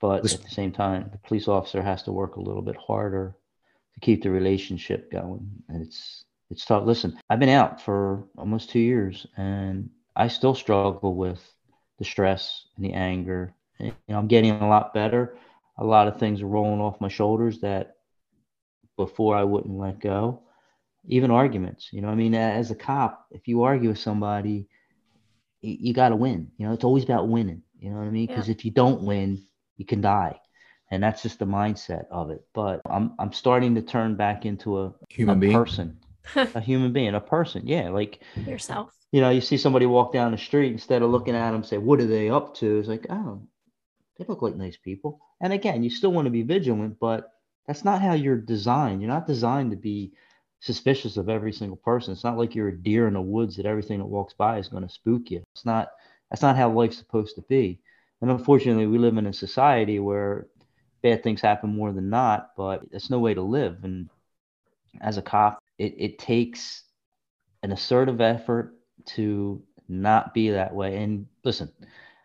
But 0.00 0.24
at 0.24 0.42
the 0.42 0.50
same 0.50 0.72
time, 0.72 1.10
the 1.12 1.18
police 1.18 1.46
officer 1.46 1.80
has 1.80 2.02
to 2.04 2.12
work 2.12 2.34
a 2.34 2.40
little 2.40 2.62
bit 2.62 2.76
harder 2.76 3.36
to 3.94 4.00
keep 4.00 4.22
the 4.22 4.30
relationship 4.30 5.12
going. 5.12 5.48
And 5.68 5.82
it's 5.82 6.24
it's 6.50 6.64
tough. 6.64 6.84
Listen, 6.84 7.18
I've 7.30 7.38
been 7.38 7.48
out 7.48 7.80
for 7.80 8.24
almost 8.36 8.70
two 8.70 8.80
years 8.80 9.26
and 9.36 9.88
I 10.16 10.28
still 10.28 10.54
struggle 10.54 11.14
with 11.14 11.40
the 11.98 12.04
stress 12.04 12.66
and 12.76 12.84
the 12.84 12.92
anger. 12.92 13.54
And, 13.78 13.88
you 13.88 13.94
know, 14.08 14.18
I'm 14.18 14.26
getting 14.26 14.50
a 14.50 14.68
lot 14.68 14.92
better. 14.92 15.38
A 15.82 15.84
lot 15.84 16.08
of 16.08 16.18
things 16.18 16.42
are 16.42 16.46
rolling 16.46 16.80
off 16.80 17.00
my 17.00 17.08
shoulders 17.08 17.60
that 17.60 17.96
before 18.96 19.36
I 19.36 19.44
wouldn't 19.44 19.78
let 19.78 20.00
go. 20.00 20.42
Even 21.06 21.30
arguments, 21.30 21.88
you 21.92 22.00
know, 22.00 22.08
I 22.08 22.14
mean, 22.14 22.34
as 22.34 22.70
a 22.70 22.76
cop, 22.76 23.26
if 23.32 23.48
you 23.48 23.64
argue 23.64 23.88
with 23.88 23.98
somebody, 23.98 24.68
you, 25.60 25.76
you 25.80 25.94
got 25.94 26.10
to 26.10 26.16
win. 26.16 26.52
You 26.56 26.66
know, 26.66 26.72
it's 26.72 26.84
always 26.84 27.02
about 27.02 27.28
winning. 27.28 27.62
You 27.80 27.90
know 27.90 27.96
what 27.96 28.06
I 28.06 28.10
mean? 28.10 28.28
Because 28.28 28.46
yeah. 28.46 28.54
if 28.54 28.64
you 28.64 28.70
don't 28.70 29.02
win, 29.02 29.44
you 29.76 29.84
can 29.84 30.00
die 30.00 30.38
and 30.92 31.02
that's 31.02 31.22
just 31.22 31.38
the 31.38 31.46
mindset 31.46 32.04
of 32.10 32.30
it. 32.30 32.44
But 32.52 32.82
I'm 32.88 33.14
I'm 33.18 33.32
starting 33.32 33.74
to 33.74 33.82
turn 33.82 34.14
back 34.14 34.44
into 34.44 34.78
a 34.78 34.92
human 35.08 35.38
a 35.38 35.40
being, 35.40 35.52
person, 35.54 35.98
a 36.36 36.60
human 36.60 36.92
being, 36.92 37.14
a 37.14 37.20
person. 37.20 37.66
Yeah, 37.66 37.88
like 37.88 38.20
yourself. 38.36 38.94
You 39.10 39.22
know, 39.22 39.30
you 39.30 39.40
see 39.40 39.56
somebody 39.56 39.86
walk 39.86 40.12
down 40.12 40.32
the 40.32 40.38
street 40.38 40.70
instead 40.70 41.02
of 41.02 41.10
looking 41.10 41.34
at 41.34 41.50
them, 41.50 41.64
say, 41.64 41.78
"What 41.78 41.98
are 42.00 42.06
they 42.06 42.28
up 42.28 42.54
to?" 42.56 42.78
It's 42.78 42.88
like, 42.88 43.06
oh, 43.08 43.40
they 44.18 44.24
look 44.28 44.42
like 44.42 44.56
nice 44.56 44.76
people. 44.76 45.20
And 45.40 45.52
again, 45.52 45.82
you 45.82 45.90
still 45.90 46.12
want 46.12 46.26
to 46.26 46.30
be 46.30 46.42
vigilant, 46.42 46.98
but 47.00 47.32
that's 47.66 47.84
not 47.84 48.02
how 48.02 48.14
you're 48.14 48.36
designed. 48.36 49.00
You're 49.00 49.10
not 49.10 49.26
designed 49.26 49.70
to 49.70 49.76
be 49.76 50.12
suspicious 50.60 51.16
of 51.16 51.28
every 51.28 51.52
single 51.52 51.76
person. 51.76 52.12
It's 52.12 52.24
not 52.24 52.38
like 52.38 52.54
you're 52.54 52.68
a 52.68 52.76
deer 52.76 53.08
in 53.08 53.14
the 53.14 53.20
woods 53.20 53.56
that 53.56 53.66
everything 53.66 53.98
that 53.98 54.06
walks 54.06 54.34
by 54.34 54.58
is 54.58 54.68
going 54.68 54.86
to 54.86 54.92
spook 54.92 55.30
you. 55.30 55.42
It's 55.54 55.64
not. 55.64 55.88
That's 56.30 56.42
not 56.42 56.56
how 56.56 56.70
life's 56.70 56.96
supposed 56.96 57.34
to 57.36 57.42
be. 57.42 57.78
And 58.22 58.30
unfortunately, 58.30 58.86
we 58.86 58.98
live 58.98 59.18
in 59.18 59.26
a 59.26 59.32
society 59.32 59.98
where 59.98 60.46
bad 61.02 61.22
things 61.22 61.40
happen 61.40 61.74
more 61.74 61.92
than 61.92 62.08
not, 62.08 62.52
but 62.56 62.82
it's 62.90 63.10
no 63.10 63.18
way 63.18 63.34
to 63.34 63.42
live. 63.42 63.78
And 63.82 64.08
as 65.00 65.18
a 65.18 65.22
cop, 65.22 65.58
it, 65.78 65.94
it 65.98 66.18
takes 66.18 66.84
an 67.62 67.72
assertive 67.72 68.20
effort 68.20 68.74
to 69.06 69.62
not 69.88 70.32
be 70.32 70.50
that 70.50 70.74
way. 70.74 71.02
And 71.02 71.26
listen, 71.44 71.70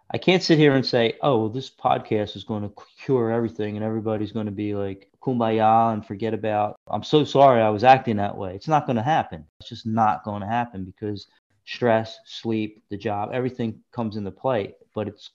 I 0.09 0.17
can't 0.17 0.41
sit 0.43 0.57
here 0.57 0.75
and 0.75 0.85
say, 0.85 1.17
oh, 1.21 1.37
well, 1.39 1.49
this 1.49 1.69
podcast 1.69 2.35
is 2.35 2.43
going 2.43 2.63
to 2.63 2.73
cure 3.03 3.31
everything 3.31 3.75
and 3.75 3.85
everybody's 3.85 4.31
going 4.31 4.45
to 4.45 4.51
be 4.51 4.73
like 4.73 5.09
kumbaya 5.21 5.93
and 5.93 6.05
forget 6.05 6.33
about, 6.33 6.77
I'm 6.87 7.03
so 7.03 7.25
sorry 7.25 7.61
I 7.61 7.69
was 7.69 7.83
acting 7.83 8.17
that 8.17 8.37
way. 8.37 8.55
It's 8.55 8.69
not 8.69 8.85
going 8.85 8.95
to 8.95 9.03
happen. 9.03 9.45
It's 9.59 9.69
just 9.69 9.85
not 9.85 10.23
going 10.23 10.41
to 10.41 10.47
happen 10.47 10.85
because 10.85 11.27
stress, 11.65 12.17
sleep, 12.25 12.83
the 12.89 12.97
job, 12.97 13.31
everything 13.33 13.81
comes 13.91 14.15
into 14.15 14.31
play. 14.31 14.75
But 14.95 15.09
it's 15.09 15.31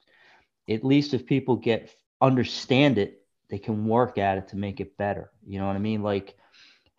at 0.70 0.84
least 0.84 1.12
if 1.12 1.26
people 1.26 1.56
get 1.56 1.90
understand 2.20 2.96
it 2.96 3.22
they 3.52 3.58
can 3.58 3.86
work 3.86 4.16
at 4.16 4.38
it 4.38 4.48
to 4.48 4.56
make 4.56 4.80
it 4.80 4.96
better. 4.96 5.30
You 5.46 5.60
know 5.60 5.66
what 5.66 5.76
I 5.76 5.78
mean? 5.78 6.02
Like, 6.02 6.34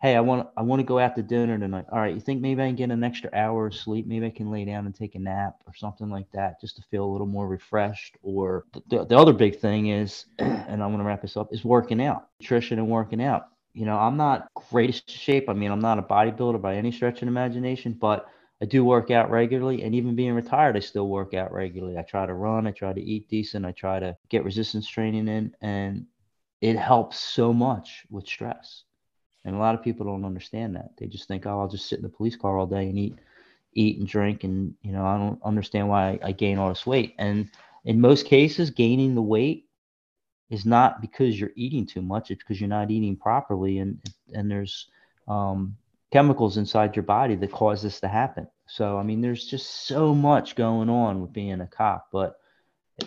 hey, 0.04 0.16
I 0.16 0.20
want 0.20 0.50
I 0.54 0.60
want 0.60 0.80
to 0.80 0.84
go 0.84 0.98
out 0.98 1.16
to 1.16 1.22
dinner 1.22 1.58
tonight. 1.58 1.86
All 1.90 1.98
right, 1.98 2.14
you 2.14 2.20
think 2.20 2.42
maybe 2.42 2.60
I 2.60 2.66
can 2.66 2.76
get 2.76 2.90
an 2.90 3.02
extra 3.02 3.30
hour 3.32 3.68
of 3.68 3.74
sleep? 3.74 4.06
Maybe 4.06 4.26
I 4.26 4.30
can 4.30 4.50
lay 4.50 4.66
down 4.66 4.84
and 4.84 4.94
take 4.94 5.14
a 5.14 5.18
nap 5.18 5.54
or 5.66 5.72
something 5.74 6.10
like 6.10 6.30
that, 6.32 6.60
just 6.60 6.76
to 6.76 6.82
feel 6.90 7.06
a 7.06 7.10
little 7.10 7.26
more 7.26 7.48
refreshed. 7.48 8.18
Or 8.22 8.66
the, 8.90 9.06
the 9.06 9.16
other 9.16 9.32
big 9.32 9.60
thing 9.60 9.86
is, 9.86 10.26
and 10.38 10.82
I'm 10.82 10.90
gonna 10.90 11.04
wrap 11.04 11.22
this 11.22 11.38
up, 11.38 11.54
is 11.54 11.64
working 11.64 12.02
out, 12.02 12.28
nutrition 12.38 12.78
and 12.78 12.88
working 12.88 13.22
out. 13.22 13.46
You 13.72 13.86
know, 13.86 13.96
I'm 13.96 14.18
not 14.18 14.48
greatest 14.70 15.08
shape. 15.08 15.48
I 15.48 15.54
mean, 15.54 15.70
I'm 15.70 15.80
not 15.80 15.98
a 15.98 16.02
bodybuilder 16.02 16.60
by 16.60 16.74
any 16.74 16.92
stretch 16.92 17.22
of 17.22 17.28
imagination, 17.28 17.96
but 17.98 18.26
I 18.60 18.66
do 18.66 18.84
work 18.84 19.10
out 19.10 19.30
regularly, 19.30 19.84
and 19.84 19.94
even 19.94 20.14
being 20.14 20.34
retired, 20.34 20.76
I 20.76 20.80
still 20.80 21.08
work 21.08 21.32
out 21.32 21.50
regularly. 21.50 21.96
I 21.96 22.02
try 22.02 22.26
to 22.26 22.34
run, 22.34 22.66
I 22.66 22.72
try 22.72 22.92
to 22.92 23.02
eat 23.02 23.30
decent, 23.30 23.64
I 23.64 23.72
try 23.72 24.00
to 24.00 24.14
get 24.28 24.44
resistance 24.44 24.86
training 24.86 25.28
in, 25.28 25.56
and 25.62 26.04
it 26.60 26.76
helps 26.76 27.18
so 27.18 27.54
much 27.54 28.04
with 28.10 28.26
stress. 28.26 28.84
And 29.44 29.54
a 29.54 29.58
lot 29.58 29.74
of 29.74 29.82
people 29.82 30.06
don't 30.06 30.24
understand 30.24 30.76
that. 30.76 30.90
They 30.96 31.06
just 31.06 31.28
think, 31.28 31.46
oh, 31.46 31.60
I'll 31.60 31.68
just 31.68 31.86
sit 31.88 31.98
in 31.98 32.02
the 32.02 32.08
police 32.08 32.36
car 32.36 32.58
all 32.58 32.66
day 32.66 32.88
and 32.88 32.98
eat, 32.98 33.18
eat 33.74 33.98
and 33.98 34.06
drink, 34.06 34.44
and 34.44 34.74
you 34.82 34.92
know, 34.92 35.04
I 35.04 35.18
don't 35.18 35.40
understand 35.44 35.88
why 35.88 36.12
I, 36.22 36.28
I 36.28 36.32
gain 36.32 36.58
all 36.58 36.70
this 36.70 36.86
weight. 36.86 37.14
And 37.18 37.50
in 37.84 38.00
most 38.00 38.26
cases, 38.26 38.70
gaining 38.70 39.14
the 39.14 39.22
weight 39.22 39.66
is 40.50 40.64
not 40.64 41.00
because 41.00 41.38
you're 41.38 41.52
eating 41.56 41.86
too 41.86 42.02
much; 42.02 42.30
it's 42.30 42.42
because 42.42 42.60
you're 42.60 42.68
not 42.68 42.90
eating 42.90 43.16
properly, 43.16 43.78
and 43.78 44.00
and 44.32 44.50
there's 44.50 44.88
um, 45.28 45.76
chemicals 46.12 46.56
inside 46.56 46.96
your 46.96 47.02
body 47.02 47.34
that 47.34 47.52
cause 47.52 47.82
this 47.82 48.00
to 48.00 48.08
happen. 48.08 48.46
So, 48.66 48.98
I 48.98 49.02
mean, 49.02 49.20
there's 49.20 49.46
just 49.46 49.86
so 49.86 50.14
much 50.14 50.54
going 50.54 50.88
on 50.88 51.20
with 51.20 51.32
being 51.32 51.60
a 51.60 51.66
cop, 51.66 52.08
but 52.12 52.36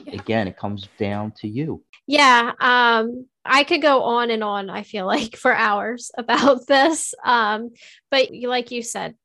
again, 0.08 0.47
it 0.47 0.58
comes 0.58 0.88
down 0.97 1.32
to 1.39 1.47
you. 1.47 1.84
Yeah. 2.06 2.52
Um, 2.60 3.26
I 3.47 3.63
could 3.63 3.81
go 3.81 4.03
on 4.03 4.29
and 4.29 4.43
on, 4.43 4.69
I 4.69 4.83
feel 4.83 5.05
like, 5.05 5.36
for 5.36 5.53
hours 5.53 6.12
about 6.17 6.67
this. 6.67 7.13
Um, 7.23 7.71
but 8.12 8.29
like 8.33 8.71
you 8.71 8.81
said, 8.81 9.15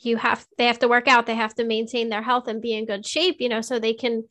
you 0.00 0.16
have 0.16 0.44
they 0.58 0.66
have 0.66 0.80
to 0.80 0.88
work 0.88 1.06
out, 1.06 1.26
they 1.26 1.34
have 1.34 1.54
to 1.54 1.64
maintain 1.64 2.08
their 2.08 2.22
health 2.22 2.48
and 2.48 2.60
be 2.60 2.74
in 2.74 2.86
good 2.86 3.06
shape, 3.06 3.36
you 3.38 3.48
know, 3.48 3.60
so 3.60 3.78
they 3.78 3.94
can 3.94 4.24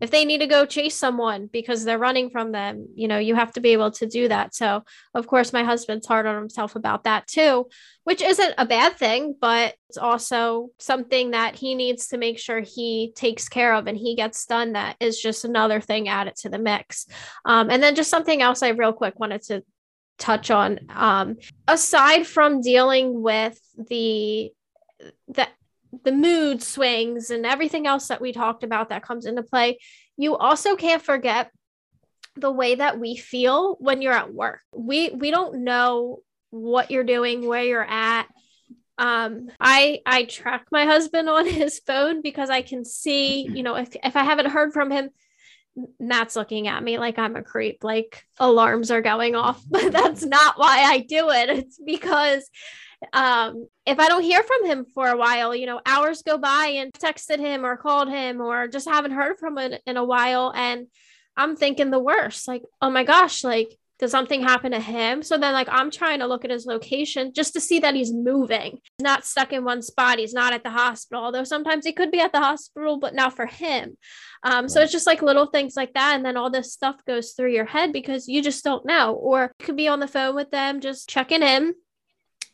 if 0.00 0.10
they 0.10 0.24
need 0.24 0.38
to 0.38 0.46
go 0.46 0.64
chase 0.64 0.96
someone 0.96 1.48
because 1.52 1.84
they're 1.84 1.98
running 1.98 2.30
from 2.30 2.52
them, 2.52 2.86
you 2.94 3.06
know, 3.06 3.18
you 3.18 3.34
have 3.34 3.52
to 3.52 3.60
be 3.60 3.70
able 3.70 3.90
to 3.92 4.06
do 4.06 4.28
that. 4.28 4.54
So, 4.54 4.82
of 5.14 5.26
course, 5.26 5.52
my 5.52 5.62
husband's 5.62 6.06
hard 6.06 6.26
on 6.26 6.36
himself 6.36 6.74
about 6.74 7.04
that 7.04 7.26
too, 7.26 7.68
which 8.04 8.22
isn't 8.22 8.54
a 8.56 8.66
bad 8.66 8.96
thing, 8.96 9.34
but 9.40 9.74
it's 9.88 9.98
also 9.98 10.68
something 10.78 11.32
that 11.32 11.56
he 11.56 11.74
needs 11.74 12.08
to 12.08 12.18
make 12.18 12.38
sure 12.38 12.60
he 12.60 13.12
takes 13.14 13.48
care 13.48 13.74
of 13.74 13.86
and 13.86 13.98
he 13.98 14.16
gets 14.16 14.46
done. 14.46 14.72
That 14.72 14.96
is 15.00 15.20
just 15.20 15.44
another 15.44 15.80
thing 15.80 16.08
added 16.08 16.36
to 16.36 16.48
the 16.48 16.58
mix. 16.58 17.06
Um, 17.44 17.70
and 17.70 17.82
then 17.82 17.94
just 17.94 18.10
something 18.10 18.40
else 18.40 18.62
I 18.62 18.68
real 18.70 18.92
quick 18.92 19.20
wanted 19.20 19.42
to 19.42 19.62
touch 20.18 20.50
on. 20.50 20.78
Um, 20.90 21.36
aside 21.66 22.26
from 22.26 22.60
dealing 22.60 23.22
with 23.22 23.58
the 23.76 24.50
the 25.28 25.48
the 26.04 26.12
mood 26.12 26.62
swings 26.62 27.30
and 27.30 27.44
everything 27.44 27.86
else 27.86 28.08
that 28.08 28.20
we 28.20 28.32
talked 28.32 28.64
about 28.64 28.90
that 28.90 29.02
comes 29.02 29.26
into 29.26 29.42
play, 29.42 29.78
you 30.16 30.36
also 30.36 30.76
can't 30.76 31.02
forget 31.02 31.50
the 32.36 32.50
way 32.50 32.76
that 32.76 32.98
we 32.98 33.16
feel 33.16 33.76
when 33.80 34.02
you're 34.02 34.12
at 34.12 34.32
work. 34.32 34.60
We 34.74 35.10
we 35.10 35.30
don't 35.30 35.64
know 35.64 36.20
what 36.50 36.90
you're 36.90 37.04
doing, 37.04 37.46
where 37.46 37.64
you're 37.64 37.84
at. 37.84 38.26
Um, 38.98 39.48
I 39.58 40.00
I 40.06 40.24
track 40.24 40.66
my 40.70 40.84
husband 40.84 41.28
on 41.28 41.46
his 41.48 41.80
phone 41.80 42.22
because 42.22 42.50
I 42.50 42.62
can 42.62 42.84
see, 42.84 43.42
you 43.42 43.62
know, 43.62 43.76
if 43.76 43.96
if 44.04 44.16
I 44.16 44.24
haven't 44.24 44.50
heard 44.50 44.72
from 44.72 44.90
him, 44.90 45.10
Matt's 45.98 46.36
looking 46.36 46.68
at 46.68 46.82
me 46.82 46.98
like 46.98 47.18
I'm 47.18 47.36
a 47.36 47.42
creep, 47.42 47.82
like 47.82 48.24
alarms 48.38 48.90
are 48.90 49.02
going 49.02 49.34
off. 49.34 49.62
But 49.70 49.92
that's 49.92 50.24
not 50.24 50.58
why 50.58 50.82
I 50.84 50.98
do 51.00 51.30
it. 51.30 51.50
It's 51.50 51.80
because 51.84 52.48
um, 53.12 53.66
if 53.86 53.98
I 53.98 54.08
don't 54.08 54.22
hear 54.22 54.42
from 54.42 54.66
him 54.66 54.84
for 54.94 55.08
a 55.08 55.16
while, 55.16 55.54
you 55.54 55.66
know, 55.66 55.80
hours 55.86 56.22
go 56.22 56.38
by 56.38 56.74
and 56.76 56.92
texted 56.92 57.38
him 57.38 57.64
or 57.64 57.76
called 57.76 58.08
him 58.08 58.40
or 58.40 58.68
just 58.68 58.88
haven't 58.88 59.12
heard 59.12 59.38
from 59.38 59.56
him 59.58 59.72
in 59.86 59.96
a 59.96 60.04
while. 60.04 60.52
And 60.54 60.86
I'm 61.36 61.56
thinking 61.56 61.90
the 61.90 61.98
worst 61.98 62.46
like, 62.46 62.62
oh 62.82 62.90
my 62.90 63.04
gosh, 63.04 63.42
like 63.42 63.78
Did 64.00 64.08
something 64.08 64.42
happen 64.42 64.72
to 64.72 64.80
him? 64.80 65.22
So 65.22 65.36
then, 65.36 65.52
like, 65.52 65.68
I'm 65.70 65.90
trying 65.90 66.20
to 66.20 66.26
look 66.26 66.46
at 66.46 66.50
his 66.50 66.64
location 66.64 67.34
just 67.34 67.52
to 67.52 67.60
see 67.60 67.80
that 67.80 67.94
he's 67.94 68.14
moving, 68.14 68.78
he's 68.96 69.04
not 69.04 69.26
stuck 69.26 69.52
in 69.52 69.62
one 69.62 69.82
spot. 69.82 70.18
He's 70.18 70.32
not 70.32 70.54
at 70.54 70.64
the 70.64 70.70
hospital, 70.70 71.22
although 71.22 71.44
sometimes 71.44 71.84
he 71.84 71.92
could 71.92 72.10
be 72.10 72.18
at 72.18 72.32
the 72.32 72.40
hospital, 72.40 72.98
but 72.98 73.14
not 73.14 73.36
for 73.36 73.44
him. 73.44 73.98
Um, 74.42 74.70
so 74.70 74.80
it's 74.80 74.90
just 74.90 75.06
like 75.06 75.20
little 75.20 75.46
things 75.46 75.76
like 75.76 75.92
that. 75.92 76.14
And 76.16 76.24
then 76.24 76.38
all 76.38 76.48
this 76.48 76.72
stuff 76.72 76.96
goes 77.06 77.32
through 77.32 77.52
your 77.52 77.66
head 77.66 77.92
because 77.92 78.26
you 78.26 78.42
just 78.42 78.64
don't 78.64 78.86
know. 78.86 79.12
Or 79.12 79.52
you 79.60 79.66
could 79.66 79.76
be 79.76 79.88
on 79.88 80.00
the 80.00 80.08
phone 80.08 80.34
with 80.34 80.50
them, 80.50 80.80
just 80.80 81.06
checking 81.06 81.42
in. 81.42 81.74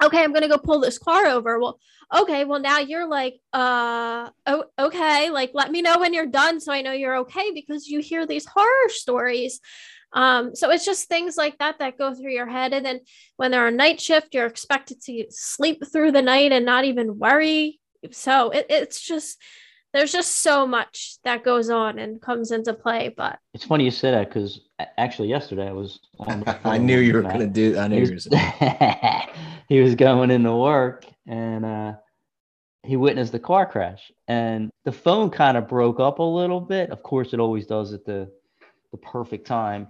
Okay, 0.03 0.23
I'm 0.23 0.33
to 0.35 0.49
go 0.49 0.59
pull 0.59 0.81
this 0.81 0.99
car 0.99 1.27
over. 1.27 1.59
Well, 1.59 1.79
okay, 2.15 2.45
well, 2.45 2.61
now 2.61 2.81
you're 2.81 3.09
like, 3.09 3.35
uh, 3.53 4.29
oh, 4.47 4.65
okay, 4.79 5.31
like 5.31 5.53
let 5.55 5.71
me 5.71 5.81
know 5.81 5.99
when 5.99 6.13
you're 6.13 6.27
done 6.27 6.61
so 6.61 6.73
I 6.73 6.83
know 6.83 6.93
you're 6.93 7.19
okay 7.19 7.51
because 7.55 7.89
you 7.89 8.01
hear 8.01 8.27
these 8.27 8.47
horror 8.47 8.89
stories. 8.89 9.61
Um, 10.13 10.55
so 10.55 10.71
it's 10.71 10.85
just 10.85 11.09
things 11.09 11.37
like 11.37 11.59
that 11.59 11.79
that 11.79 11.99
go 11.99 12.15
through 12.15 12.33
your 12.33 12.49
head. 12.49 12.73
And 12.73 12.85
then 12.85 13.01
when 13.37 13.51
they're 13.51 13.67
on 13.67 13.77
night 13.77 14.01
shift, 14.01 14.35
you're 14.35 14.47
expected 14.47 15.01
to 15.03 15.27
sleep 15.31 15.83
through 15.91 16.13
the 16.13 16.23
night 16.23 16.53
and 16.53 16.65
not 16.65 16.85
even 16.85 17.19
worry. 17.19 17.81
So 18.13 18.51
it, 18.51 18.67
it's 18.69 19.01
just, 19.01 19.39
there's 19.97 20.13
just 20.13 20.43
so 20.43 20.67
much 20.67 21.17
that 21.25 21.43
goes 21.43 21.71
on 21.71 21.99
and 21.99 22.21
comes 22.21 22.51
into 22.51 22.75
play. 22.75 23.15
But 23.17 23.39
it's 23.55 23.65
funny 23.65 23.85
you 23.85 23.91
said 23.91 24.15
that 24.15 24.29
because 24.29 24.61
actually 24.99 25.29
yesterday 25.29 25.69
I 25.69 25.73
was 25.73 26.01
on. 26.19 26.45
I 26.65 26.79
knew 26.79 26.99
you 26.99 27.15
were 27.15 27.23
going 27.23 27.41
to 27.41 27.47
do. 27.47 27.79
I 27.79 27.89
knew 27.89 28.05
he 28.05 28.15
was, 28.15 28.29
he 29.69 29.81
was 29.81 29.95
going 29.95 30.31
into 30.31 30.55
work 30.55 31.07
and 31.27 31.65
uh, 31.65 31.95
he 32.85 32.97
witnessed 32.97 33.33
the 33.33 33.39
car 33.39 33.67
crash, 33.67 34.13
and 34.29 34.71
the 34.85 34.93
phone 34.93 35.31
kind 35.31 35.57
of 35.57 35.67
broke 35.67 35.99
up 35.99 36.19
a 36.19 36.23
little 36.23 36.61
bit. 36.61 36.91
Of 36.91 37.03
course, 37.03 37.33
it 37.33 37.41
always 37.41 37.67
does 37.67 37.93
at 37.93 38.05
the 38.05 38.31
the 38.93 38.99
perfect 38.99 39.47
time. 39.47 39.89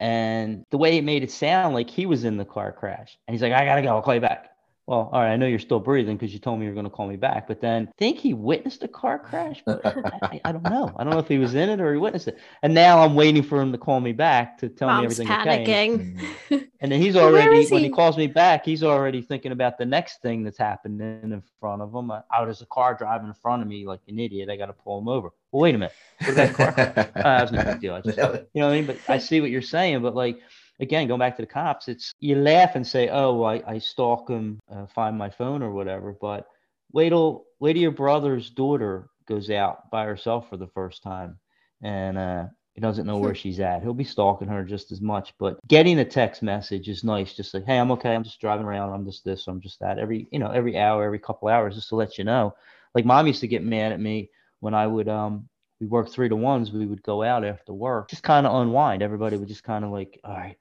And 0.00 0.64
the 0.70 0.78
way 0.78 0.96
it 0.96 1.04
made 1.04 1.22
it 1.22 1.30
sound 1.30 1.74
like 1.74 1.88
he 1.88 2.06
was 2.06 2.24
in 2.24 2.36
the 2.36 2.44
car 2.44 2.72
crash, 2.72 3.16
and 3.26 3.34
he's 3.34 3.42
like, 3.42 3.52
"I 3.52 3.64
gotta 3.64 3.82
go. 3.82 3.88
I'll 3.88 4.02
call 4.02 4.14
you 4.14 4.20
back." 4.20 4.51
Well, 4.86 5.10
all 5.12 5.20
right, 5.20 5.32
I 5.32 5.36
know 5.36 5.46
you're 5.46 5.60
still 5.60 5.78
breathing 5.78 6.16
because 6.16 6.32
you 6.32 6.40
told 6.40 6.58
me 6.58 6.64
you're 6.64 6.74
going 6.74 6.86
to 6.86 6.90
call 6.90 7.06
me 7.06 7.16
back. 7.16 7.46
But 7.46 7.60
then 7.60 7.86
I 7.88 7.92
think 7.98 8.18
he 8.18 8.34
witnessed 8.34 8.82
a 8.82 8.88
car 8.88 9.16
crash. 9.16 9.62
I, 9.68 10.40
I, 10.44 10.50
don't 10.50 10.64
know. 10.64 10.92
I 10.96 11.04
don't 11.04 11.12
know 11.12 11.20
if 11.20 11.28
he 11.28 11.38
was 11.38 11.54
in 11.54 11.68
it 11.68 11.80
or 11.80 11.92
he 11.92 11.98
witnessed 11.98 12.26
it. 12.26 12.38
And 12.64 12.74
now 12.74 12.98
I'm 12.98 13.14
waiting 13.14 13.44
for 13.44 13.60
him 13.60 13.70
to 13.70 13.78
call 13.78 14.00
me 14.00 14.12
back 14.12 14.58
to 14.58 14.68
tell 14.68 14.88
Mom's 14.88 15.20
me 15.20 15.24
everything 15.24 15.66
panicking. 15.66 16.20
okay. 16.50 16.66
And 16.80 16.90
then 16.90 17.00
he's 17.00 17.14
already 17.14 17.64
when 17.68 17.82
he? 17.82 17.86
he? 17.86 17.90
calls 17.90 18.16
me 18.16 18.26
back, 18.26 18.64
he's 18.64 18.82
already 18.82 19.22
thinking 19.22 19.52
about 19.52 19.78
the 19.78 19.86
next 19.86 20.20
thing 20.20 20.42
that's 20.42 20.58
happening 20.58 21.20
in 21.22 21.42
front 21.60 21.80
of 21.80 21.94
him. 21.94 22.10
I, 22.10 22.22
oh, 22.36 22.44
there's 22.44 22.60
a 22.60 22.66
car 22.66 22.94
driving 22.94 23.28
in 23.28 23.34
front 23.34 23.62
of 23.62 23.68
me 23.68 23.86
like 23.86 24.00
an 24.08 24.18
idiot. 24.18 24.50
I 24.50 24.56
got 24.56 24.66
to 24.66 24.72
pull 24.72 24.98
him 24.98 25.06
over. 25.06 25.30
Well, 25.52 25.62
wait 25.62 25.76
a 25.76 25.78
minute. 25.78 25.94
What 26.24 26.34
that 26.34 26.54
car? 26.54 26.74
uh, 26.76 27.04
that's 27.14 27.52
no 27.52 27.62
big 27.62 27.80
deal. 27.80 27.94
I 27.94 28.00
just, 28.00 28.18
you 28.18 28.24
know 28.60 28.66
what 28.66 28.72
I 28.72 28.76
mean? 28.76 28.86
But 28.86 28.98
I 29.06 29.18
see 29.18 29.40
what 29.40 29.50
you're 29.50 29.62
saying. 29.62 30.02
But 30.02 30.16
like 30.16 30.40
again, 30.82 31.06
going 31.06 31.20
back 31.20 31.36
to 31.36 31.42
the 31.42 31.46
cops, 31.46 31.88
it's 31.88 32.12
you 32.20 32.36
laugh 32.36 32.74
and 32.74 32.86
say, 32.86 33.08
"Oh, 33.08 33.42
I, 33.44 33.62
I 33.66 33.78
stalk 33.78 34.28
him, 34.28 34.60
uh, 34.70 34.86
find 34.86 35.16
my 35.16 35.30
phone 35.30 35.62
or 35.62 35.70
whatever." 35.70 36.14
But 36.20 36.46
wait 36.92 37.10
till 37.10 37.46
wait 37.60 37.74
till 37.74 37.82
your 37.82 37.92
brother's 37.92 38.50
daughter 38.50 39.08
goes 39.26 39.48
out 39.48 39.90
by 39.90 40.04
herself 40.04 40.50
for 40.50 40.56
the 40.56 40.66
first 40.66 41.02
time, 41.02 41.38
and 41.80 42.18
uh, 42.18 42.46
he 42.74 42.80
doesn't 42.80 43.06
know 43.06 43.18
where 43.18 43.34
she's 43.34 43.60
at. 43.60 43.82
He'll 43.82 43.94
be 43.94 44.04
stalking 44.04 44.48
her 44.48 44.64
just 44.64 44.92
as 44.92 45.00
much. 45.00 45.32
But 45.38 45.56
getting 45.68 46.00
a 46.00 46.04
text 46.04 46.42
message 46.42 46.88
is 46.88 47.04
nice. 47.04 47.32
Just 47.32 47.54
like, 47.54 47.64
"Hey, 47.64 47.78
I'm 47.78 47.92
okay. 47.92 48.14
I'm 48.14 48.24
just 48.24 48.40
driving 48.40 48.66
around. 48.66 48.92
I'm 48.92 49.06
just 49.06 49.24
this. 49.24 49.46
I'm 49.46 49.60
just 49.60 49.78
that." 49.80 49.98
Every 49.98 50.28
you 50.32 50.40
know, 50.40 50.50
every 50.50 50.76
hour, 50.76 51.04
every 51.04 51.20
couple 51.20 51.48
hours, 51.48 51.76
just 51.76 51.88
to 51.90 51.96
let 51.96 52.18
you 52.18 52.24
know. 52.24 52.54
Like 52.94 53.06
mom 53.06 53.26
used 53.26 53.40
to 53.40 53.48
get 53.48 53.64
mad 53.64 53.92
at 53.92 54.00
me 54.00 54.30
when 54.60 54.74
I 54.74 54.86
would 54.86 55.08
um 55.08 55.48
we 55.80 55.86
work 55.88 56.10
three 56.10 56.28
to 56.28 56.36
ones. 56.36 56.70
We 56.70 56.86
would 56.86 57.02
go 57.02 57.22
out 57.22 57.44
after 57.44 57.72
work, 57.72 58.10
just 58.10 58.22
kind 58.22 58.46
of 58.46 58.54
unwind. 58.54 59.02
Everybody 59.02 59.36
would 59.36 59.48
just 59.48 59.64
kind 59.64 59.84
of 59.84 59.90
like, 59.90 60.20
all 60.22 60.34
right, 60.36 60.56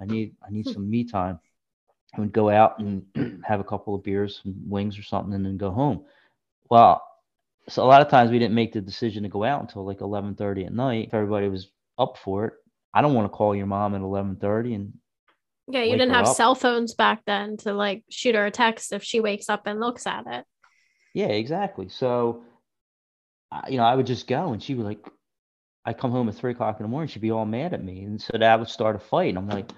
I 0.00 0.04
need 0.04 0.34
I 0.46 0.50
need 0.50 0.66
hmm. 0.66 0.72
some 0.72 0.90
me 0.90 1.04
time. 1.04 1.38
I 2.14 2.20
would 2.20 2.32
go 2.32 2.48
out 2.48 2.78
and 2.78 3.04
have 3.44 3.60
a 3.60 3.64
couple 3.64 3.94
of 3.94 4.02
beers, 4.02 4.40
some 4.42 4.54
wings 4.68 4.98
or 4.98 5.02
something, 5.02 5.34
and 5.34 5.44
then 5.44 5.56
go 5.56 5.70
home. 5.70 6.04
Well, 6.70 7.02
so 7.68 7.84
a 7.84 7.86
lot 7.86 8.02
of 8.02 8.08
times 8.08 8.30
we 8.30 8.38
didn't 8.38 8.54
make 8.54 8.72
the 8.72 8.80
decision 8.80 9.22
to 9.24 9.28
go 9.28 9.44
out 9.44 9.60
until 9.60 9.84
like 9.84 9.98
11:30 9.98 10.66
at 10.66 10.72
night. 10.72 11.08
If 11.08 11.14
everybody 11.14 11.48
was 11.48 11.70
up 11.98 12.16
for 12.18 12.46
it, 12.46 12.54
I 12.94 13.02
don't 13.02 13.14
want 13.14 13.30
to 13.30 13.36
call 13.36 13.54
your 13.54 13.66
mom 13.66 13.94
at 13.94 14.00
11:30 14.00 14.74
and 14.74 14.92
yeah, 15.68 15.82
you 15.82 15.92
didn't 15.92 16.14
have 16.14 16.26
up. 16.26 16.36
cell 16.36 16.54
phones 16.54 16.94
back 16.94 17.22
then 17.26 17.56
to 17.58 17.72
like 17.72 18.04
shoot 18.08 18.36
her 18.36 18.46
a 18.46 18.50
text 18.50 18.92
if 18.92 19.02
she 19.02 19.18
wakes 19.20 19.48
up 19.48 19.66
and 19.66 19.80
looks 19.80 20.06
at 20.06 20.24
it. 20.26 20.44
Yeah, 21.12 21.26
exactly. 21.26 21.88
So, 21.88 22.44
you 23.68 23.76
know, 23.78 23.84
I 23.84 23.94
would 23.94 24.06
just 24.06 24.28
go 24.28 24.52
and 24.52 24.62
she 24.62 24.74
would 24.74 24.86
like, 24.86 25.04
I 25.84 25.92
come 25.92 26.12
home 26.12 26.28
at 26.28 26.36
three 26.36 26.52
o'clock 26.52 26.78
in 26.78 26.84
the 26.84 26.88
morning, 26.88 27.08
she'd 27.08 27.22
be 27.22 27.32
all 27.32 27.46
mad 27.46 27.74
at 27.74 27.82
me. 27.82 28.02
And 28.04 28.20
so 28.20 28.36
that 28.38 28.58
would 28.58 28.68
start 28.68 28.96
a 28.96 28.98
fight. 29.00 29.30
And 29.30 29.38
I'm 29.38 29.48
like, 29.48 29.72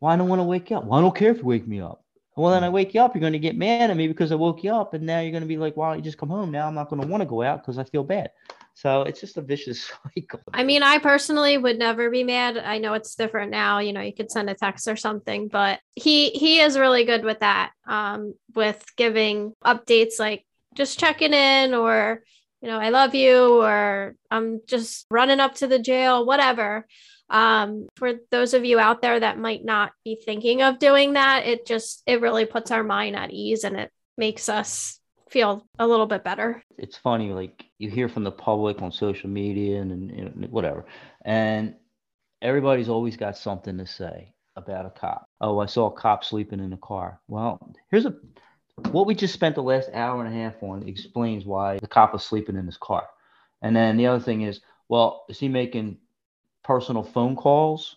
well, 0.00 0.12
I 0.12 0.16
don't 0.16 0.28
want 0.28 0.40
to 0.40 0.44
wake 0.44 0.70
you 0.70 0.78
up. 0.78 0.84
Well, 0.84 0.98
I 0.98 1.02
don't 1.02 1.14
care 1.14 1.30
if 1.30 1.38
you 1.38 1.44
wake 1.44 1.66
me 1.66 1.80
up. 1.80 2.02
Well, 2.36 2.52
then 2.52 2.64
I 2.64 2.70
wake 2.70 2.94
you 2.94 3.02
up, 3.02 3.14
you're 3.14 3.20
going 3.20 3.34
to 3.34 3.38
get 3.38 3.56
mad 3.56 3.90
at 3.90 3.96
me 3.96 4.08
because 4.08 4.32
I 4.32 4.36
woke 4.36 4.64
you 4.64 4.74
up. 4.74 4.94
And 4.94 5.04
now 5.04 5.20
you're 5.20 5.32
going 5.32 5.42
to 5.42 5.48
be 5.48 5.58
like, 5.58 5.76
why 5.76 5.90
don't 5.90 5.98
you 5.98 6.04
just 6.04 6.16
come 6.16 6.30
home? 6.30 6.50
Now 6.50 6.66
I'm 6.66 6.74
not 6.74 6.88
going 6.88 7.02
to 7.02 7.08
want 7.08 7.20
to 7.20 7.26
go 7.26 7.42
out 7.42 7.60
because 7.60 7.76
I 7.76 7.84
feel 7.84 8.04
bad. 8.04 8.30
So 8.74 9.02
it's 9.02 9.20
just 9.20 9.36
a 9.36 9.42
vicious 9.42 9.90
cycle. 10.14 10.40
I 10.54 10.64
mean, 10.64 10.82
I 10.82 10.98
personally 10.98 11.58
would 11.58 11.78
never 11.78 12.08
be 12.08 12.24
mad. 12.24 12.56
I 12.56 12.78
know 12.78 12.94
it's 12.94 13.14
different 13.14 13.50
now. 13.50 13.80
You 13.80 13.92
know, 13.92 14.00
you 14.00 14.14
could 14.14 14.30
send 14.30 14.48
a 14.48 14.54
text 14.54 14.88
or 14.88 14.96
something, 14.96 15.48
but 15.48 15.80
he 15.96 16.30
he 16.30 16.60
is 16.60 16.78
really 16.78 17.04
good 17.04 17.24
with 17.24 17.40
that. 17.40 17.72
Um, 17.86 18.34
with 18.54 18.82
giving 18.96 19.52
updates 19.62 20.18
like 20.18 20.46
just 20.74 20.98
checking 20.98 21.34
in 21.34 21.74
or 21.74 22.22
you 22.62 22.68
know, 22.68 22.78
I 22.78 22.90
love 22.90 23.14
you 23.14 23.60
or 23.62 24.14
I'm 24.30 24.60
just 24.66 25.06
running 25.10 25.40
up 25.40 25.56
to 25.56 25.66
the 25.66 25.78
jail, 25.78 26.24
whatever 26.24 26.86
um, 27.30 27.88
for 27.94 28.14
those 28.30 28.54
of 28.54 28.64
you 28.64 28.78
out 28.78 29.00
there 29.00 29.18
that 29.18 29.38
might 29.38 29.64
not 29.64 29.92
be 30.04 30.16
thinking 30.16 30.62
of 30.62 30.78
doing 30.78 31.14
that 31.14 31.46
it 31.46 31.64
just 31.64 32.02
it 32.06 32.20
really 32.20 32.44
puts 32.44 32.70
our 32.70 32.82
mind 32.82 33.16
at 33.16 33.30
ease 33.30 33.64
and 33.64 33.76
it 33.76 33.90
makes 34.16 34.48
us 34.48 34.98
feel 35.30 35.64
a 35.78 35.86
little 35.86 36.06
bit 36.06 36.24
better. 36.24 36.62
It's 36.76 36.96
funny 36.96 37.32
like 37.32 37.64
you 37.78 37.88
hear 37.88 38.08
from 38.08 38.24
the 38.24 38.32
public 38.32 38.82
on 38.82 38.90
social 38.90 39.30
media 39.30 39.80
and, 39.80 39.92
and, 39.92 40.10
and 40.10 40.50
whatever 40.50 40.84
and 41.24 41.76
everybody's 42.42 42.88
always 42.88 43.16
got 43.16 43.38
something 43.38 43.78
to 43.78 43.86
say 43.86 44.34
about 44.56 44.86
a 44.86 44.90
cop. 44.90 45.28
Oh 45.40 45.60
i 45.60 45.66
saw 45.66 45.86
a 45.86 45.92
cop 45.92 46.24
sleeping 46.24 46.58
in 46.60 46.72
a 46.72 46.78
car. 46.78 47.20
Well 47.28 47.58
here's 47.90 48.06
a 48.06 48.14
what 48.90 49.06
we 49.06 49.14
just 49.14 49.34
spent 49.34 49.54
the 49.54 49.62
last 49.62 49.90
hour 49.92 50.24
and 50.24 50.34
a 50.34 50.36
half 50.36 50.60
on 50.62 50.88
explains 50.88 51.44
why 51.44 51.78
the 51.78 51.86
cop 51.86 52.12
was 52.12 52.24
sleeping 52.24 52.56
in 52.56 52.66
his 52.66 52.78
car. 52.78 53.06
And 53.62 53.76
then 53.76 53.96
the 53.96 54.08
other 54.08 54.22
thing 54.22 54.42
is 54.42 54.60
well 54.88 55.24
is 55.28 55.38
he 55.38 55.48
making 55.48 55.98
personal 56.62 57.02
phone 57.02 57.36
calls. 57.36 57.96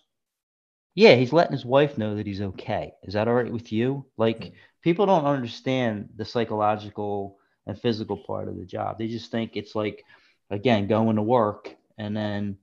Yeah, 0.94 1.14
he's 1.16 1.32
letting 1.32 1.52
his 1.52 1.64
wife 1.64 1.98
know 1.98 2.14
that 2.14 2.26
he's 2.26 2.40
okay. 2.40 2.92
Is 3.02 3.14
that 3.14 3.26
all 3.26 3.34
right 3.34 3.52
with 3.52 3.72
you? 3.72 4.06
Like 4.16 4.38
mm-hmm. 4.38 4.54
people 4.82 5.06
don't 5.06 5.24
understand 5.24 6.10
the 6.16 6.24
psychological 6.24 7.38
and 7.66 7.80
physical 7.80 8.16
part 8.16 8.48
of 8.48 8.56
the 8.56 8.64
job. 8.64 8.98
They 8.98 9.08
just 9.08 9.30
think 9.30 9.56
it's 9.56 9.74
like 9.74 10.04
again 10.50 10.86
going 10.86 11.16
to 11.16 11.22
work 11.22 11.74
and 11.98 12.16
then 12.16 12.58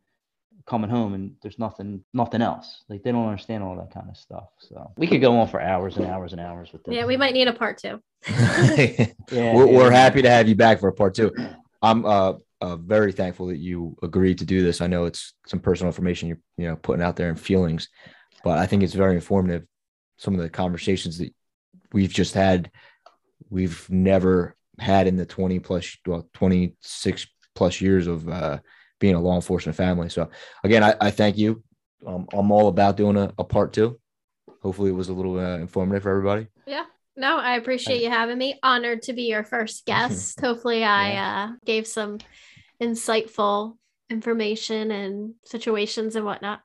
coming 0.66 0.90
home 0.90 1.14
and 1.14 1.36
there's 1.42 1.60
nothing 1.60 2.04
nothing 2.14 2.42
else. 2.42 2.84
Like 2.88 3.04
they 3.04 3.12
don't 3.12 3.28
understand 3.28 3.64
all 3.64 3.76
that 3.76 3.94
kind 3.94 4.10
of 4.10 4.16
stuff. 4.16 4.50
So 4.60 4.92
we 4.96 5.08
could 5.08 5.22
go 5.22 5.38
on 5.40 5.48
for 5.48 5.60
hours 5.60 5.98
and 5.98 6.06
hours 6.06 6.32
and 6.32 6.42
hours 6.42 6.72
with 6.72 6.84
this. 6.84 6.96
Yeah, 6.96 7.06
we 7.06 7.18
might 7.18 7.34
need 7.34 7.48
a 7.48 7.54
part 7.54 7.78
two. 7.78 8.02
yeah, 8.28 9.08
we're, 9.32 9.68
yeah. 9.68 9.78
we're 9.78 9.92
happy 9.92 10.22
to 10.22 10.30
have 10.30 10.48
you 10.48 10.56
back 10.56 10.80
for 10.80 10.88
a 10.88 10.94
part 10.94 11.16
two. 11.16 11.32
I'm 11.82 12.06
uh 12.06 12.34
uh, 12.62 12.76
very 12.78 13.12
thankful 13.12 13.48
that 13.48 13.58
you 13.58 13.98
agreed 14.04 14.38
to 14.38 14.46
do 14.46 14.64
this. 14.64 14.82
I 14.82 14.88
know 14.88 15.06
it's 15.06 15.34
some 15.48 15.60
personal 15.60 15.90
information 15.90 16.30
you're 16.30 16.38
you 16.58 16.68
know 16.68 16.76
putting 16.76 17.04
out 17.04 17.16
there 17.16 17.30
and 17.30 17.40
feelings, 17.40 17.90
but 18.44 18.58
I 18.58 18.66
think 18.66 18.84
it's 18.84 18.94
very 18.94 19.16
informative. 19.16 19.64
Some 20.18 20.36
of 20.36 20.42
the 20.42 20.50
conversations 20.50 21.18
that 21.18 21.34
we've 21.92 22.14
just 22.14 22.34
had, 22.34 22.72
we've 23.50 23.90
never 23.90 24.56
had 24.80 25.08
in 25.08 25.16
the 25.16 25.26
20 25.26 25.60
plus, 25.60 25.98
well, 26.06 26.28
26 26.34 27.28
plus 27.56 27.82
years 27.82 28.08
of 28.08 28.28
uh, 28.30 28.60
being 29.00 29.16
a 29.16 29.22
law 29.22 29.36
enforcement 29.36 29.76
family. 29.76 30.10
So 30.10 30.30
again, 30.64 30.84
I, 30.84 30.96
I 31.02 31.12
thank 31.12 31.38
you. 31.38 31.64
Um, 32.06 32.28
I'm 32.34 32.52
all 32.52 32.68
about 32.68 32.98
doing 32.98 33.18
a, 33.18 33.32
a, 33.38 33.44
part 33.44 33.74
two. 33.74 34.00
Hopefully 34.64 34.90
it 34.90 34.96
was 34.96 35.10
a 35.10 35.14
little 35.14 35.38
uh, 35.40 35.58
informative 35.58 36.04
for 36.04 36.10
everybody. 36.10 36.48
Yeah. 36.66 36.86
No, 37.16 37.38
I 37.38 37.58
appreciate 37.58 38.02
you 38.02 38.10
having 38.10 38.38
me. 38.38 38.58
Honored 38.64 39.04
to 39.04 39.14
be 39.14 39.24
your 39.24 39.44
first 39.44 39.86
guest. 39.88 40.40
Hopefully 40.40 40.84
I 40.84 41.12
yeah. 41.12 41.50
uh, 41.50 41.56
gave 41.66 41.86
some 41.86 42.20
insightful 42.82 43.78
information 44.10 44.92
and 44.92 45.36
situations 45.46 46.16
and 46.16 46.26
whatnot. 46.26 46.62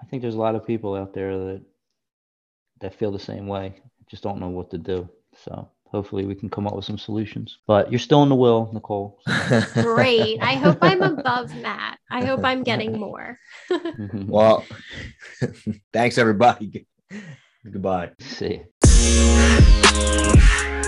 I 0.00 0.06
think 0.06 0.22
there's 0.22 0.34
a 0.34 0.40
lot 0.40 0.54
of 0.54 0.66
people 0.66 0.94
out 0.94 1.14
there 1.14 1.36
that 1.36 1.62
that 2.80 2.94
feel 2.94 3.12
the 3.12 3.18
same 3.18 3.46
way, 3.46 3.74
just 4.10 4.22
don't 4.22 4.40
know 4.40 4.48
what 4.48 4.70
to 4.70 4.78
do. 4.78 5.08
So 5.36 5.68
hopefully 5.86 6.26
we 6.26 6.34
can 6.34 6.48
come 6.48 6.66
up 6.66 6.74
with 6.74 6.84
some 6.84 6.98
solutions. 6.98 7.58
But 7.66 7.92
you're 7.92 8.00
still 8.00 8.22
in 8.24 8.28
the 8.28 8.34
will, 8.34 8.70
Nicole. 8.72 9.20
Great. 9.74 10.38
I 10.40 10.54
hope 10.54 10.78
I'm 10.82 11.02
above 11.02 11.54
Matt. 11.62 11.98
I 12.10 12.24
hope 12.24 12.44
I'm 12.44 12.64
getting 12.64 12.98
more. 12.98 13.38
Mm-hmm. 13.70 14.26
well, 14.28 14.64
thanks 15.92 16.18
everybody. 16.18 16.86
Goodbye. 17.64 18.10
See. 18.18 18.62
You. 18.84 20.81